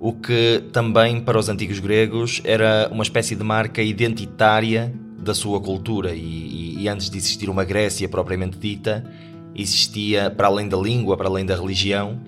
[0.00, 5.60] o que também para os antigos gregos era uma espécie de marca identitária da sua
[5.60, 9.08] cultura e, e- e antes de existir uma Grécia propriamente dita,
[9.54, 12.20] existia, para além da língua, para além da religião,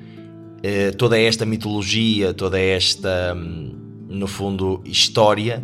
[0.97, 3.73] toda esta mitologia, toda esta, hum,
[4.09, 5.63] no fundo, história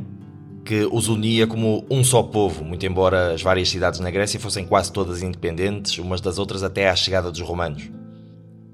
[0.65, 4.65] que os unia como um só povo, muito embora as várias cidades na Grécia fossem
[4.65, 7.91] quase todas independentes, umas das outras até à chegada dos romanos.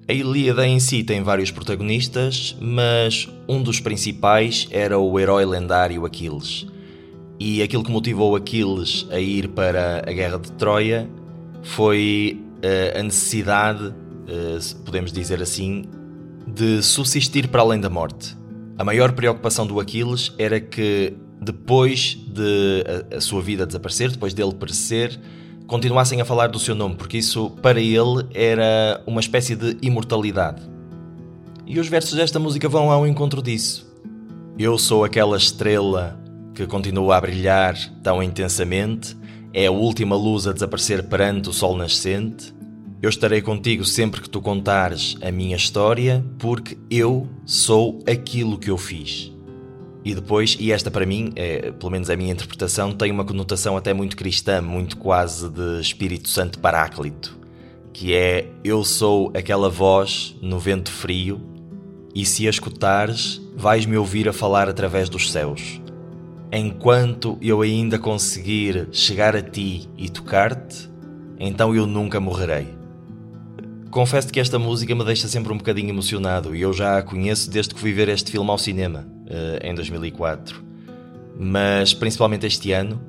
[0.09, 6.05] A Ilíada em si tem vários protagonistas, mas um dos principais era o herói lendário
[6.07, 6.67] Aquiles.
[7.39, 11.09] E aquilo que motivou Aquiles a ir para a guerra de Troia
[11.63, 13.95] foi eh, a necessidade,
[14.27, 15.85] eh, se podemos dizer assim,
[16.47, 18.37] de subsistir para além da morte.
[18.79, 24.35] A maior preocupação do Aquiles era que depois de a, a sua vida desaparecer, depois
[24.35, 25.19] dele perecer,
[25.67, 30.63] continuassem a falar do seu nome, porque isso para ele era uma espécie de imortalidade.
[31.67, 33.89] E os versos desta música vão ao encontro disso.
[34.59, 36.19] Eu sou aquela estrela
[36.55, 39.17] que continua a brilhar tão intensamente,
[39.53, 42.53] é a última luz a desaparecer perante o sol nascente.
[43.03, 48.71] Eu estarei contigo sempre que tu contares a minha história, porque eu sou aquilo que
[48.71, 49.33] eu fiz.
[50.05, 53.75] E depois, e esta para mim, é, pelo menos a minha interpretação, tem uma conotação
[53.75, 57.39] até muito cristã, muito quase de Espírito Santo Paráclito,
[57.91, 61.41] que é eu sou aquela voz no vento frio,
[62.15, 65.81] e se a escutares, vais-me ouvir a falar através dos céus.
[66.53, 70.91] Enquanto eu ainda conseguir chegar a ti e tocar-te,
[71.39, 72.80] então eu nunca morrerei.
[73.91, 77.51] Confesso que esta música me deixa sempre um bocadinho emocionado e eu já a conheço
[77.51, 80.63] desde que fui ver este filme ao cinema, eh, em 2004.
[81.37, 83.01] Mas principalmente este ano,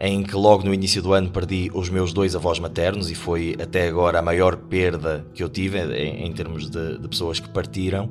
[0.00, 3.56] em que logo no início do ano perdi os meus dois avós maternos e foi
[3.62, 7.50] até agora a maior perda que eu tive em, em termos de, de pessoas que
[7.50, 8.08] partiram.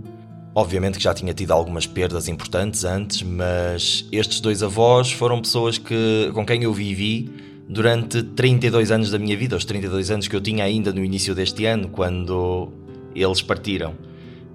[0.54, 5.80] Obviamente que já tinha tido algumas perdas importantes antes, mas estes dois avós foram pessoas
[5.80, 10.36] que, com quem eu vivi durante 32 anos da minha vida, os 32 anos que
[10.36, 12.68] eu tinha ainda no início deste ano, quando
[13.16, 13.94] eles partiram.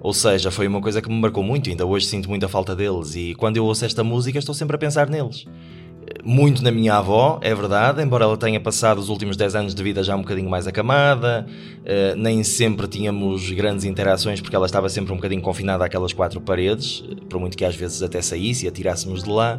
[0.01, 3.17] Ou seja, foi uma coisa que me marcou muito, ainda hoje sinto muita falta deles
[3.17, 5.47] e quando eu ouço esta música estou sempre a pensar neles.
[6.23, 9.83] Muito na minha avó, é verdade, embora ela tenha passado os últimos 10 anos de
[9.83, 11.47] vida já um bocadinho mais acamada,
[11.87, 16.41] eh, nem sempre tínhamos grandes interações porque ela estava sempre um bocadinho confinada àquelas quatro
[16.41, 19.59] paredes, por muito que às vezes até saísse e a tirássemos de lá.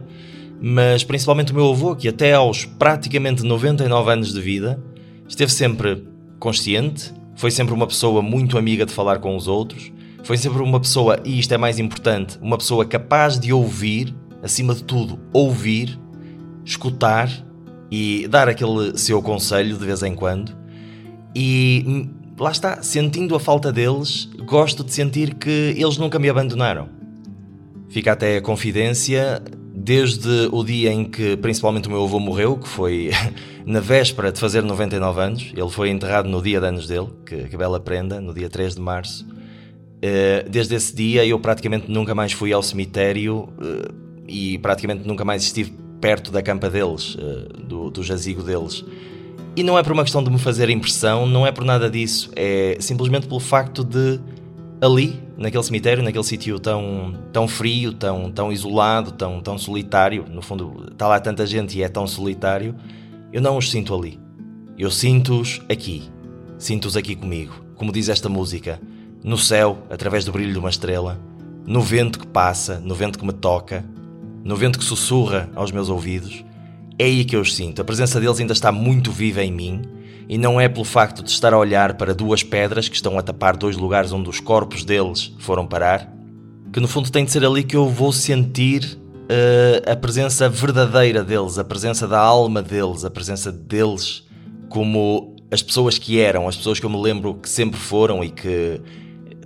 [0.59, 4.81] Mas principalmente o meu avô, que até aos praticamente 99 anos de vida
[5.27, 6.03] esteve sempre
[6.39, 9.91] consciente, foi sempre uma pessoa muito amiga de falar com os outros,
[10.23, 14.73] foi sempre uma pessoa, e isto é mais importante, uma pessoa capaz de ouvir, acima
[14.73, 15.99] de tudo, ouvir,
[16.65, 17.29] escutar
[17.89, 20.57] e dar aquele seu conselho de vez em quando.
[21.33, 26.29] E hum, lá está, sentindo a falta deles, gosto de sentir que eles nunca me
[26.29, 26.89] abandonaram.
[27.89, 29.41] Fica até a confidência,
[29.79, 33.11] desde o dia em que principalmente o meu avô morreu, que foi
[33.63, 37.43] na véspera de fazer 99 anos, ele foi enterrado no dia de anos dele, que,
[37.43, 39.27] que bela prenda, no dia 3 de março.
[40.01, 43.91] Eh, Desde esse dia eu praticamente nunca mais fui ao cemitério eh,
[44.27, 45.71] e praticamente nunca mais estive
[46.01, 48.83] perto da campa deles, eh, do, do jazigo deles.
[49.55, 52.31] E não é por uma questão de me fazer impressão, não é por nada disso,
[52.35, 54.19] é simplesmente pelo facto de
[54.81, 60.41] ali, naquele cemitério, naquele sítio tão, tão frio, tão, tão isolado, tão, tão solitário, no
[60.41, 62.75] fundo está lá tanta gente e é tão solitário,
[63.31, 64.19] eu não os sinto ali.
[64.77, 66.03] Eu sinto-os aqui.
[66.57, 67.53] Sinto-os aqui comigo.
[67.75, 68.81] Como diz esta música,
[69.23, 71.19] no céu, através do brilho de uma estrela,
[71.65, 73.85] no vento que passa, no vento que me toca,
[74.43, 76.43] no vento que sussurra aos meus ouvidos.
[76.97, 77.81] É aí que eu os sinto.
[77.81, 79.81] A presença deles ainda está muito viva em mim
[80.29, 83.21] e não é pelo facto de estar a olhar para duas pedras que estão a
[83.21, 86.13] tapar dois lugares onde os corpos deles foram parar,
[86.71, 88.99] que no fundo tem de ser ali que eu vou sentir
[89.29, 94.25] eh, a presença verdadeira deles, a presença da alma deles, a presença deles
[94.69, 98.29] como as pessoas que eram, as pessoas que eu me lembro que sempre foram e
[98.29, 98.81] que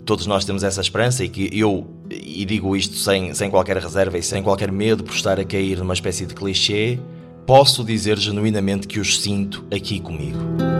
[0.06, 4.18] todos nós temos essa esperança e que eu, e digo isto sem, sem qualquer reserva
[4.18, 7.00] e sem qualquer medo por estar a cair numa espécie de clichê,
[7.46, 10.71] posso dizer genuinamente que os sinto aqui comigo.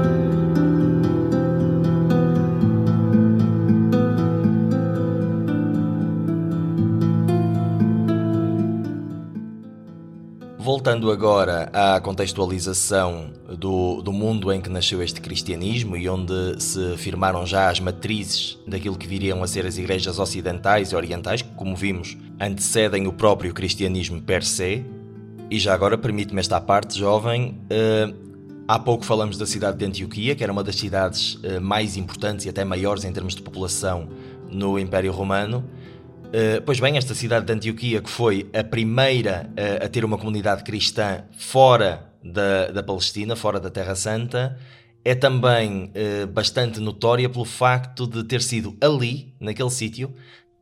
[10.72, 16.96] Voltando agora à contextualização do, do mundo em que nasceu este cristianismo e onde se
[16.96, 21.50] firmaram já as matrizes daquilo que viriam a ser as igrejas ocidentais e orientais, que,
[21.56, 24.86] como vimos, antecedem o próprio cristianismo per se.
[25.50, 27.60] E já agora permite-me esta parte, jovem.
[27.70, 28.14] eh,
[28.66, 32.46] há pouco falamos da cidade de Antioquia, que era uma das cidades eh, mais importantes
[32.46, 34.08] e até maiores em termos de população
[34.50, 35.66] no Império Romano.
[36.32, 40.18] Uh, pois bem, esta cidade de Antioquia, que foi a primeira uh, a ter uma
[40.18, 44.58] comunidade cristã fora da, da Palestina, fora da Terra Santa,
[45.04, 50.16] é também uh, bastante notória pelo facto de ter sido ali, naquele sítio,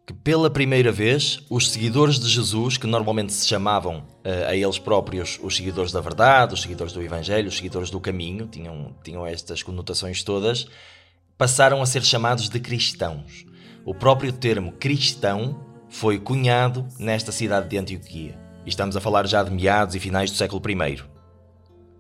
[0.08, 4.08] que pela primeira vez os seguidores de Jesus, que normalmente se chamavam
[4.48, 8.48] a eles próprios os seguidores da verdade, os seguidores do Evangelho, os seguidores do caminho,
[8.48, 10.66] tinham, tinham estas conotações todas,
[11.38, 13.46] passaram a ser chamados de cristãos.
[13.86, 18.38] O próprio termo cristão foi cunhado nesta cidade de Antioquia.
[18.66, 21.02] Estamos a falar já de meados e finais do século I.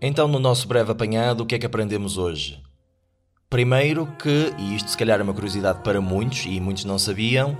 [0.01, 2.61] Então, no nosso breve apanhado, o que é que aprendemos hoje?
[3.49, 7.57] Primeiro que, e isto se calhar é uma curiosidade para muitos, e muitos não sabiam,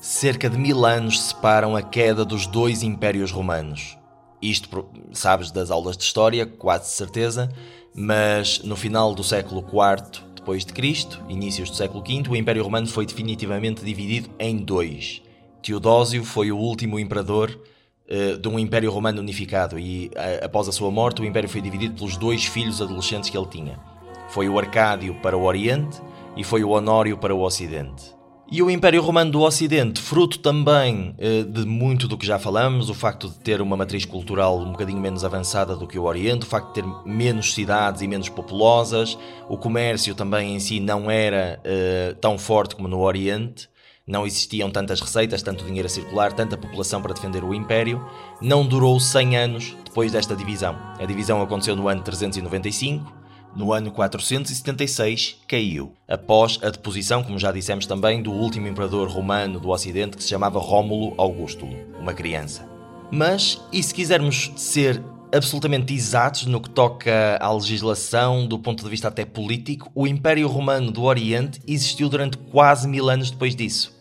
[0.00, 3.98] cerca de mil anos separam a queda dos dois impérios romanos.
[4.40, 7.50] Isto sabes das aulas de história, quase certeza,
[7.94, 12.62] mas no final do século IV depois de Cristo, inícios do século V, o Império
[12.62, 15.20] Romano foi definitivamente dividido em dois.
[15.60, 17.60] Teodósio foi o último imperador
[18.08, 21.60] eh, de um Império Romano unificado e eh, após a sua morte o Império foi
[21.60, 23.80] dividido pelos dois filhos adolescentes que ele tinha.
[24.28, 26.00] Foi o Arcádio para o Oriente
[26.36, 28.15] e foi o Honório para o Ocidente.
[28.50, 32.88] E o Império Romano do Ocidente, fruto também eh, de muito do que já falamos,
[32.88, 36.44] o facto de ter uma matriz cultural um bocadinho menos avançada do que o Oriente,
[36.44, 39.18] o facto de ter menos cidades e menos populosas,
[39.48, 43.68] o comércio também em si não era eh, tão forte como no Oriente,
[44.06, 48.06] não existiam tantas receitas, tanto dinheiro a circular, tanta população para defender o Império,
[48.40, 50.76] não durou 100 anos depois desta divisão.
[51.00, 53.12] A divisão aconteceu no ano 395,
[53.56, 59.58] no ano 476 caiu, após a deposição, como já dissemos também, do último imperador romano
[59.58, 62.68] do Ocidente que se chamava Rómulo Augustulo, uma criança.
[63.10, 65.02] Mas, e se quisermos ser
[65.34, 70.48] absolutamente exatos no que toca à legislação do ponto de vista até político, o Império
[70.48, 73.95] Romano do Oriente existiu durante quase mil anos depois disso.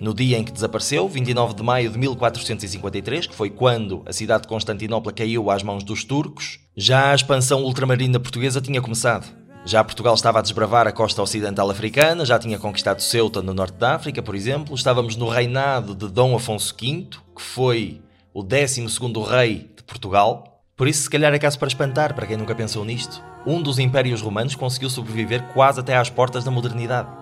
[0.00, 4.44] No dia em que desapareceu, 29 de maio de 1453, que foi quando a cidade
[4.44, 9.30] de Constantinopla caiu às mãos dos turcos, já a expansão ultramarina portuguesa tinha começado.
[9.62, 13.74] Já Portugal estava a desbravar a costa ocidental africana, já tinha conquistado Ceuta no norte
[13.74, 14.74] da África, por exemplo.
[14.74, 18.00] Estávamos no reinado de Dom Afonso V, que foi
[18.32, 20.62] o 12º rei de Portugal.
[20.78, 23.22] Por isso, se calhar é caso para espantar, para quem nunca pensou nisto.
[23.46, 27.20] Um dos impérios romanos conseguiu sobreviver quase até às portas da modernidade.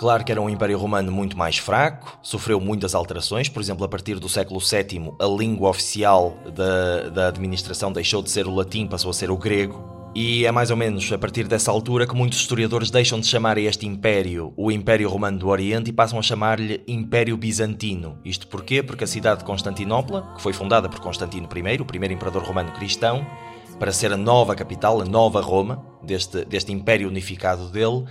[0.00, 3.88] Claro que era um Império Romano muito mais fraco, sofreu muitas alterações, por exemplo, a
[3.88, 8.86] partir do século VII, a língua oficial da, da administração deixou de ser o latim,
[8.86, 10.10] passou a ser o grego.
[10.14, 13.58] E é mais ou menos a partir dessa altura que muitos historiadores deixam de chamar
[13.58, 18.18] a este império o Império Romano do Oriente e passam a chamar-lhe Império Bizantino.
[18.24, 18.82] Isto porquê?
[18.82, 22.72] Porque a cidade de Constantinopla, que foi fundada por Constantino I, o primeiro imperador romano
[22.72, 23.26] cristão,
[23.78, 28.06] para ser a nova capital, a nova Roma, deste, deste império unificado dele,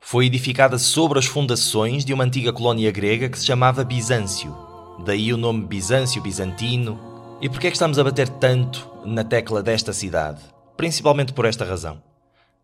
[0.00, 4.56] foi edificada sobre as fundações de uma antiga colónia grega que se chamava Bizâncio.
[5.04, 6.98] Daí o nome Bizâncio, Bizantino.
[7.40, 10.40] E porquê é que estamos a bater tanto na tecla desta cidade?
[10.76, 12.02] Principalmente por esta razão.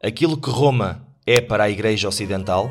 [0.02, 2.70] Aquilo que Roma é para a Igreja Ocidental,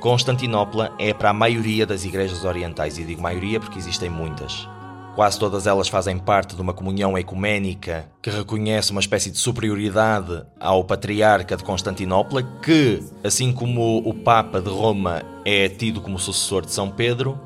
[0.00, 2.98] Constantinopla é para a maioria das igrejas orientais.
[2.98, 4.68] E digo maioria porque existem muitas.
[5.16, 10.44] Quase todas elas fazem parte de uma comunhão ecuménica que reconhece uma espécie de superioridade
[10.60, 16.66] ao patriarca de Constantinopla, que, assim como o Papa de Roma é tido como sucessor
[16.66, 17.40] de São Pedro,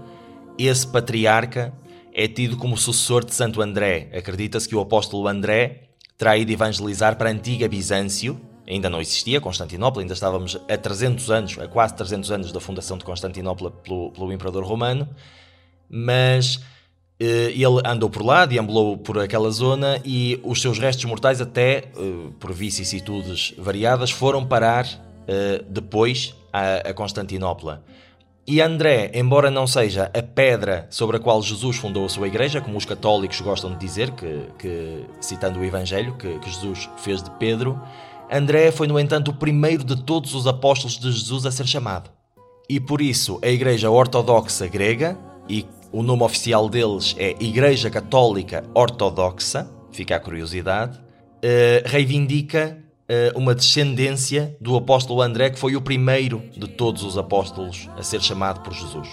[0.59, 1.73] esse patriarca
[2.13, 4.11] é tido como sucessor de Santo André.
[4.19, 9.41] Acredita-se que o apóstolo André terá ido evangelizar para a antiga Bizâncio, ainda não existia
[9.41, 14.11] Constantinopla, ainda estávamos a 300 anos, a quase 300 anos da fundação de Constantinopla pelo,
[14.11, 15.09] pelo imperador romano,
[15.89, 16.61] mas
[17.21, 21.85] ele andou por lá, deambulou por aquela zona e os seus restos mortais, até eh,
[22.39, 24.87] por vicissitudes variadas, foram parar
[25.29, 27.85] eh, depois a Constantinopla.
[28.47, 32.61] E André, embora não seja a pedra sobre a qual Jesus fundou a sua igreja,
[32.61, 37.23] como os católicos gostam de dizer, que, que, citando o Evangelho que, que Jesus fez
[37.23, 37.81] de Pedro,
[38.33, 42.11] André foi, no entanto, o primeiro de todos os apóstolos de Jesus a ser chamado.
[42.69, 45.17] E por isso a Igreja Ortodoxa Grega,
[45.49, 51.01] e o nome oficial deles é Igreja Católica Ortodoxa, fica a curiosidade,
[51.43, 52.79] eh, reivindica
[53.09, 58.03] eh, uma descendência do apóstolo André, que foi o primeiro de todos os apóstolos a
[58.03, 59.09] ser chamado por Jesus.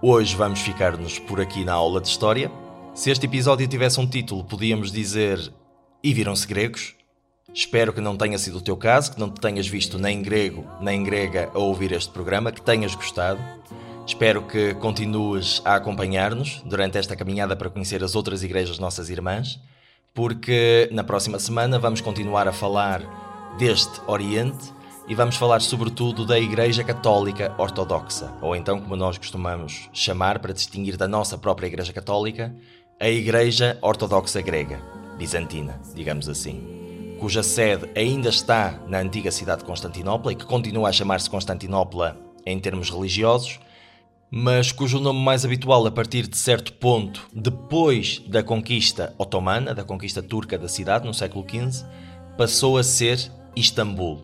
[0.00, 2.50] Hoje vamos ficar-nos por aqui na aula de História.
[2.94, 5.52] Se este episódio tivesse um título, podíamos dizer
[6.04, 6.94] E viram-se gregos?
[7.52, 10.64] Espero que não tenha sido o teu caso, que não te tenhas visto nem grego
[10.80, 13.40] nem grega a ouvir este programa, que tenhas gostado.
[14.06, 19.60] Espero que continues a acompanhar-nos durante esta caminhada para conhecer as outras igrejas nossas irmãs,
[20.12, 23.00] porque na próxima semana vamos continuar a falar
[23.58, 24.72] deste Oriente
[25.08, 30.52] e vamos falar sobretudo da Igreja Católica Ortodoxa, ou então como nós costumamos chamar para
[30.52, 32.54] distinguir da nossa própria Igreja Católica,
[33.00, 34.80] a Igreja Ortodoxa Grega,
[35.16, 40.88] bizantina, digamos assim, cuja sede ainda está na antiga cidade de Constantinopla e que continua
[40.88, 43.60] a chamar-se Constantinopla em termos religiosos,
[44.34, 49.84] mas cujo nome mais habitual a partir de certo ponto, depois da conquista otomana, da
[49.84, 51.84] conquista turca da cidade no século XV,
[52.38, 54.22] passou a ser Istambul.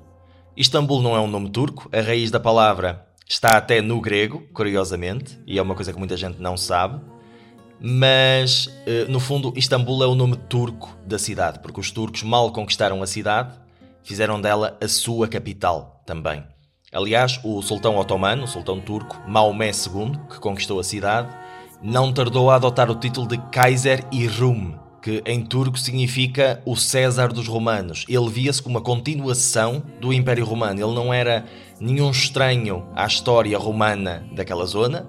[0.56, 5.38] Istambul não é um nome turco, a raiz da palavra está até no grego, curiosamente,
[5.46, 6.98] e é uma coisa que muita gente não sabe.
[7.78, 12.50] mas eh, no fundo Istambul é o nome turco da cidade, porque os turcos mal
[12.50, 13.52] conquistaram a cidade,
[14.02, 16.42] fizeram dela a sua capital também.
[16.90, 21.28] Aliás, o sultão otomano, o sultão turco Maomé II, que conquistou a cidade,
[21.82, 24.72] não tardou a adotar o título de Kaiser Irum,
[25.02, 28.06] que em turco significa o César dos Romanos.
[28.08, 30.80] Ele via-se como uma continuação do Império Romano.
[30.80, 31.44] Ele não era
[31.78, 35.06] nenhum estranho à história romana daquela zona,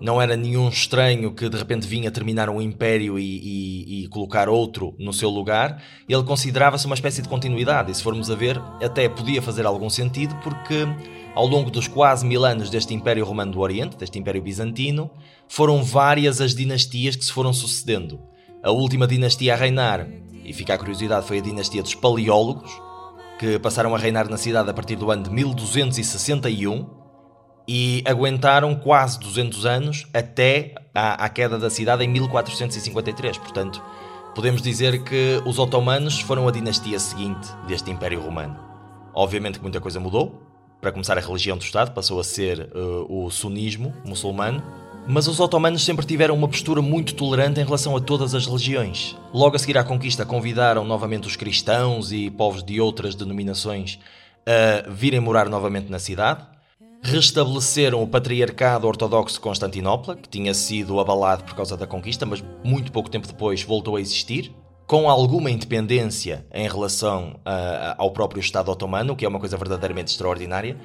[0.00, 4.48] não era nenhum estranho que de repente vinha terminar um império e, e- e colocar
[4.48, 5.82] outro no seu lugar.
[6.08, 9.88] Ele considerava-se uma espécie de continuidade, e se formos a ver, até podia fazer algum
[9.88, 10.86] sentido, porque
[11.34, 15.10] ao longo dos quase mil anos deste Império Romano do Oriente, deste Império Bizantino,
[15.48, 18.20] foram várias as dinastias que se foram sucedendo.
[18.62, 20.06] A última dinastia a reinar,
[20.44, 22.70] e fica a curiosidade, foi a dinastia dos Paleólogos,
[23.38, 27.05] que passaram a reinar na cidade a partir do ano de 1261
[27.68, 33.38] e aguentaram quase 200 anos até à, à queda da cidade em 1453.
[33.38, 33.82] Portanto,
[34.34, 38.56] podemos dizer que os otomanos foram a dinastia seguinte deste Império Romano.
[39.14, 40.42] Obviamente que muita coisa mudou.
[40.80, 44.62] Para começar, a religião do Estado passou a ser eh, o sunismo muçulmano.
[45.08, 49.16] Mas os otomanos sempre tiveram uma postura muito tolerante em relação a todas as religiões.
[49.32, 54.00] Logo a seguir à conquista, convidaram novamente os cristãos e povos de outras denominações
[54.44, 56.44] a virem morar novamente na cidade.
[57.02, 62.42] Restabeleceram o patriarcado ortodoxo de Constantinopla, que tinha sido abalado por causa da conquista, mas
[62.64, 64.52] muito pouco tempo depois voltou a existir,
[64.86, 70.12] com alguma independência em relação ah, ao próprio Estado otomano, que é uma coisa verdadeiramente
[70.12, 70.76] extraordinária.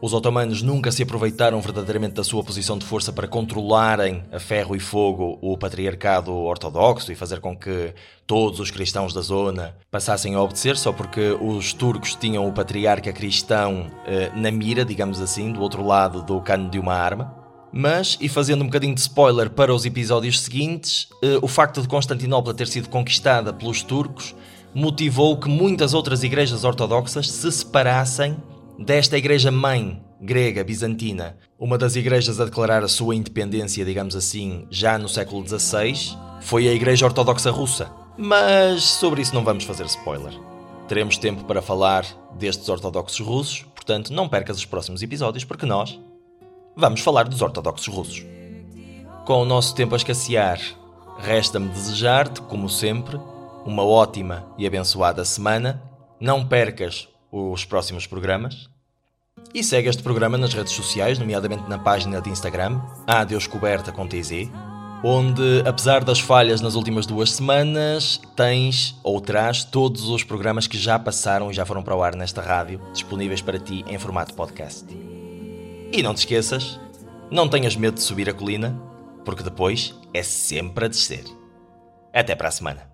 [0.00, 4.76] Os otomanos nunca se aproveitaram verdadeiramente da sua posição de força para controlarem a ferro
[4.76, 7.92] e fogo o patriarcado ortodoxo e fazer com que
[8.24, 13.12] todos os cristãos da zona passassem a obedecer, só porque os turcos tinham o patriarca
[13.12, 17.34] cristão eh, na mira, digamos assim, do outro lado do cano de uma arma.
[17.72, 21.88] Mas, e fazendo um bocadinho de spoiler para os episódios seguintes, eh, o facto de
[21.88, 24.32] Constantinopla ter sido conquistada pelos turcos
[24.72, 28.36] motivou que muitas outras igrejas ortodoxas se separassem
[28.78, 34.66] desta igreja mãe grega bizantina, uma das igrejas a declarar a sua independência, digamos assim,
[34.70, 37.90] já no século XVI, foi a Igreja Ortodoxa Russa.
[38.16, 40.32] Mas sobre isso não vamos fazer spoiler.
[40.88, 42.04] Teremos tempo para falar
[42.36, 46.00] destes ortodoxos russos, portanto não percas os próximos episódios porque nós
[46.76, 48.24] vamos falar dos ortodoxos russos.
[49.24, 50.58] Com o nosso tempo a escassear,
[51.18, 53.20] resta-me desejar-te, como sempre,
[53.66, 55.82] uma ótima e abençoada semana.
[56.18, 58.68] Não percas os próximos programas.
[59.54, 63.92] E segue este programa nas redes sociais, nomeadamente na página de Instagram, a Deus Coberta
[63.92, 64.50] com TZ,
[65.02, 70.76] onde, apesar das falhas nas últimas duas semanas, tens ou terás todos os programas que
[70.76, 74.34] já passaram e já foram para o ar nesta rádio, disponíveis para ti em formato
[74.34, 74.86] podcast.
[75.92, 76.78] E não te esqueças,
[77.30, 78.78] não tenhas medo de subir a colina,
[79.24, 81.24] porque depois é sempre a descer.
[82.12, 82.87] Até para a semana.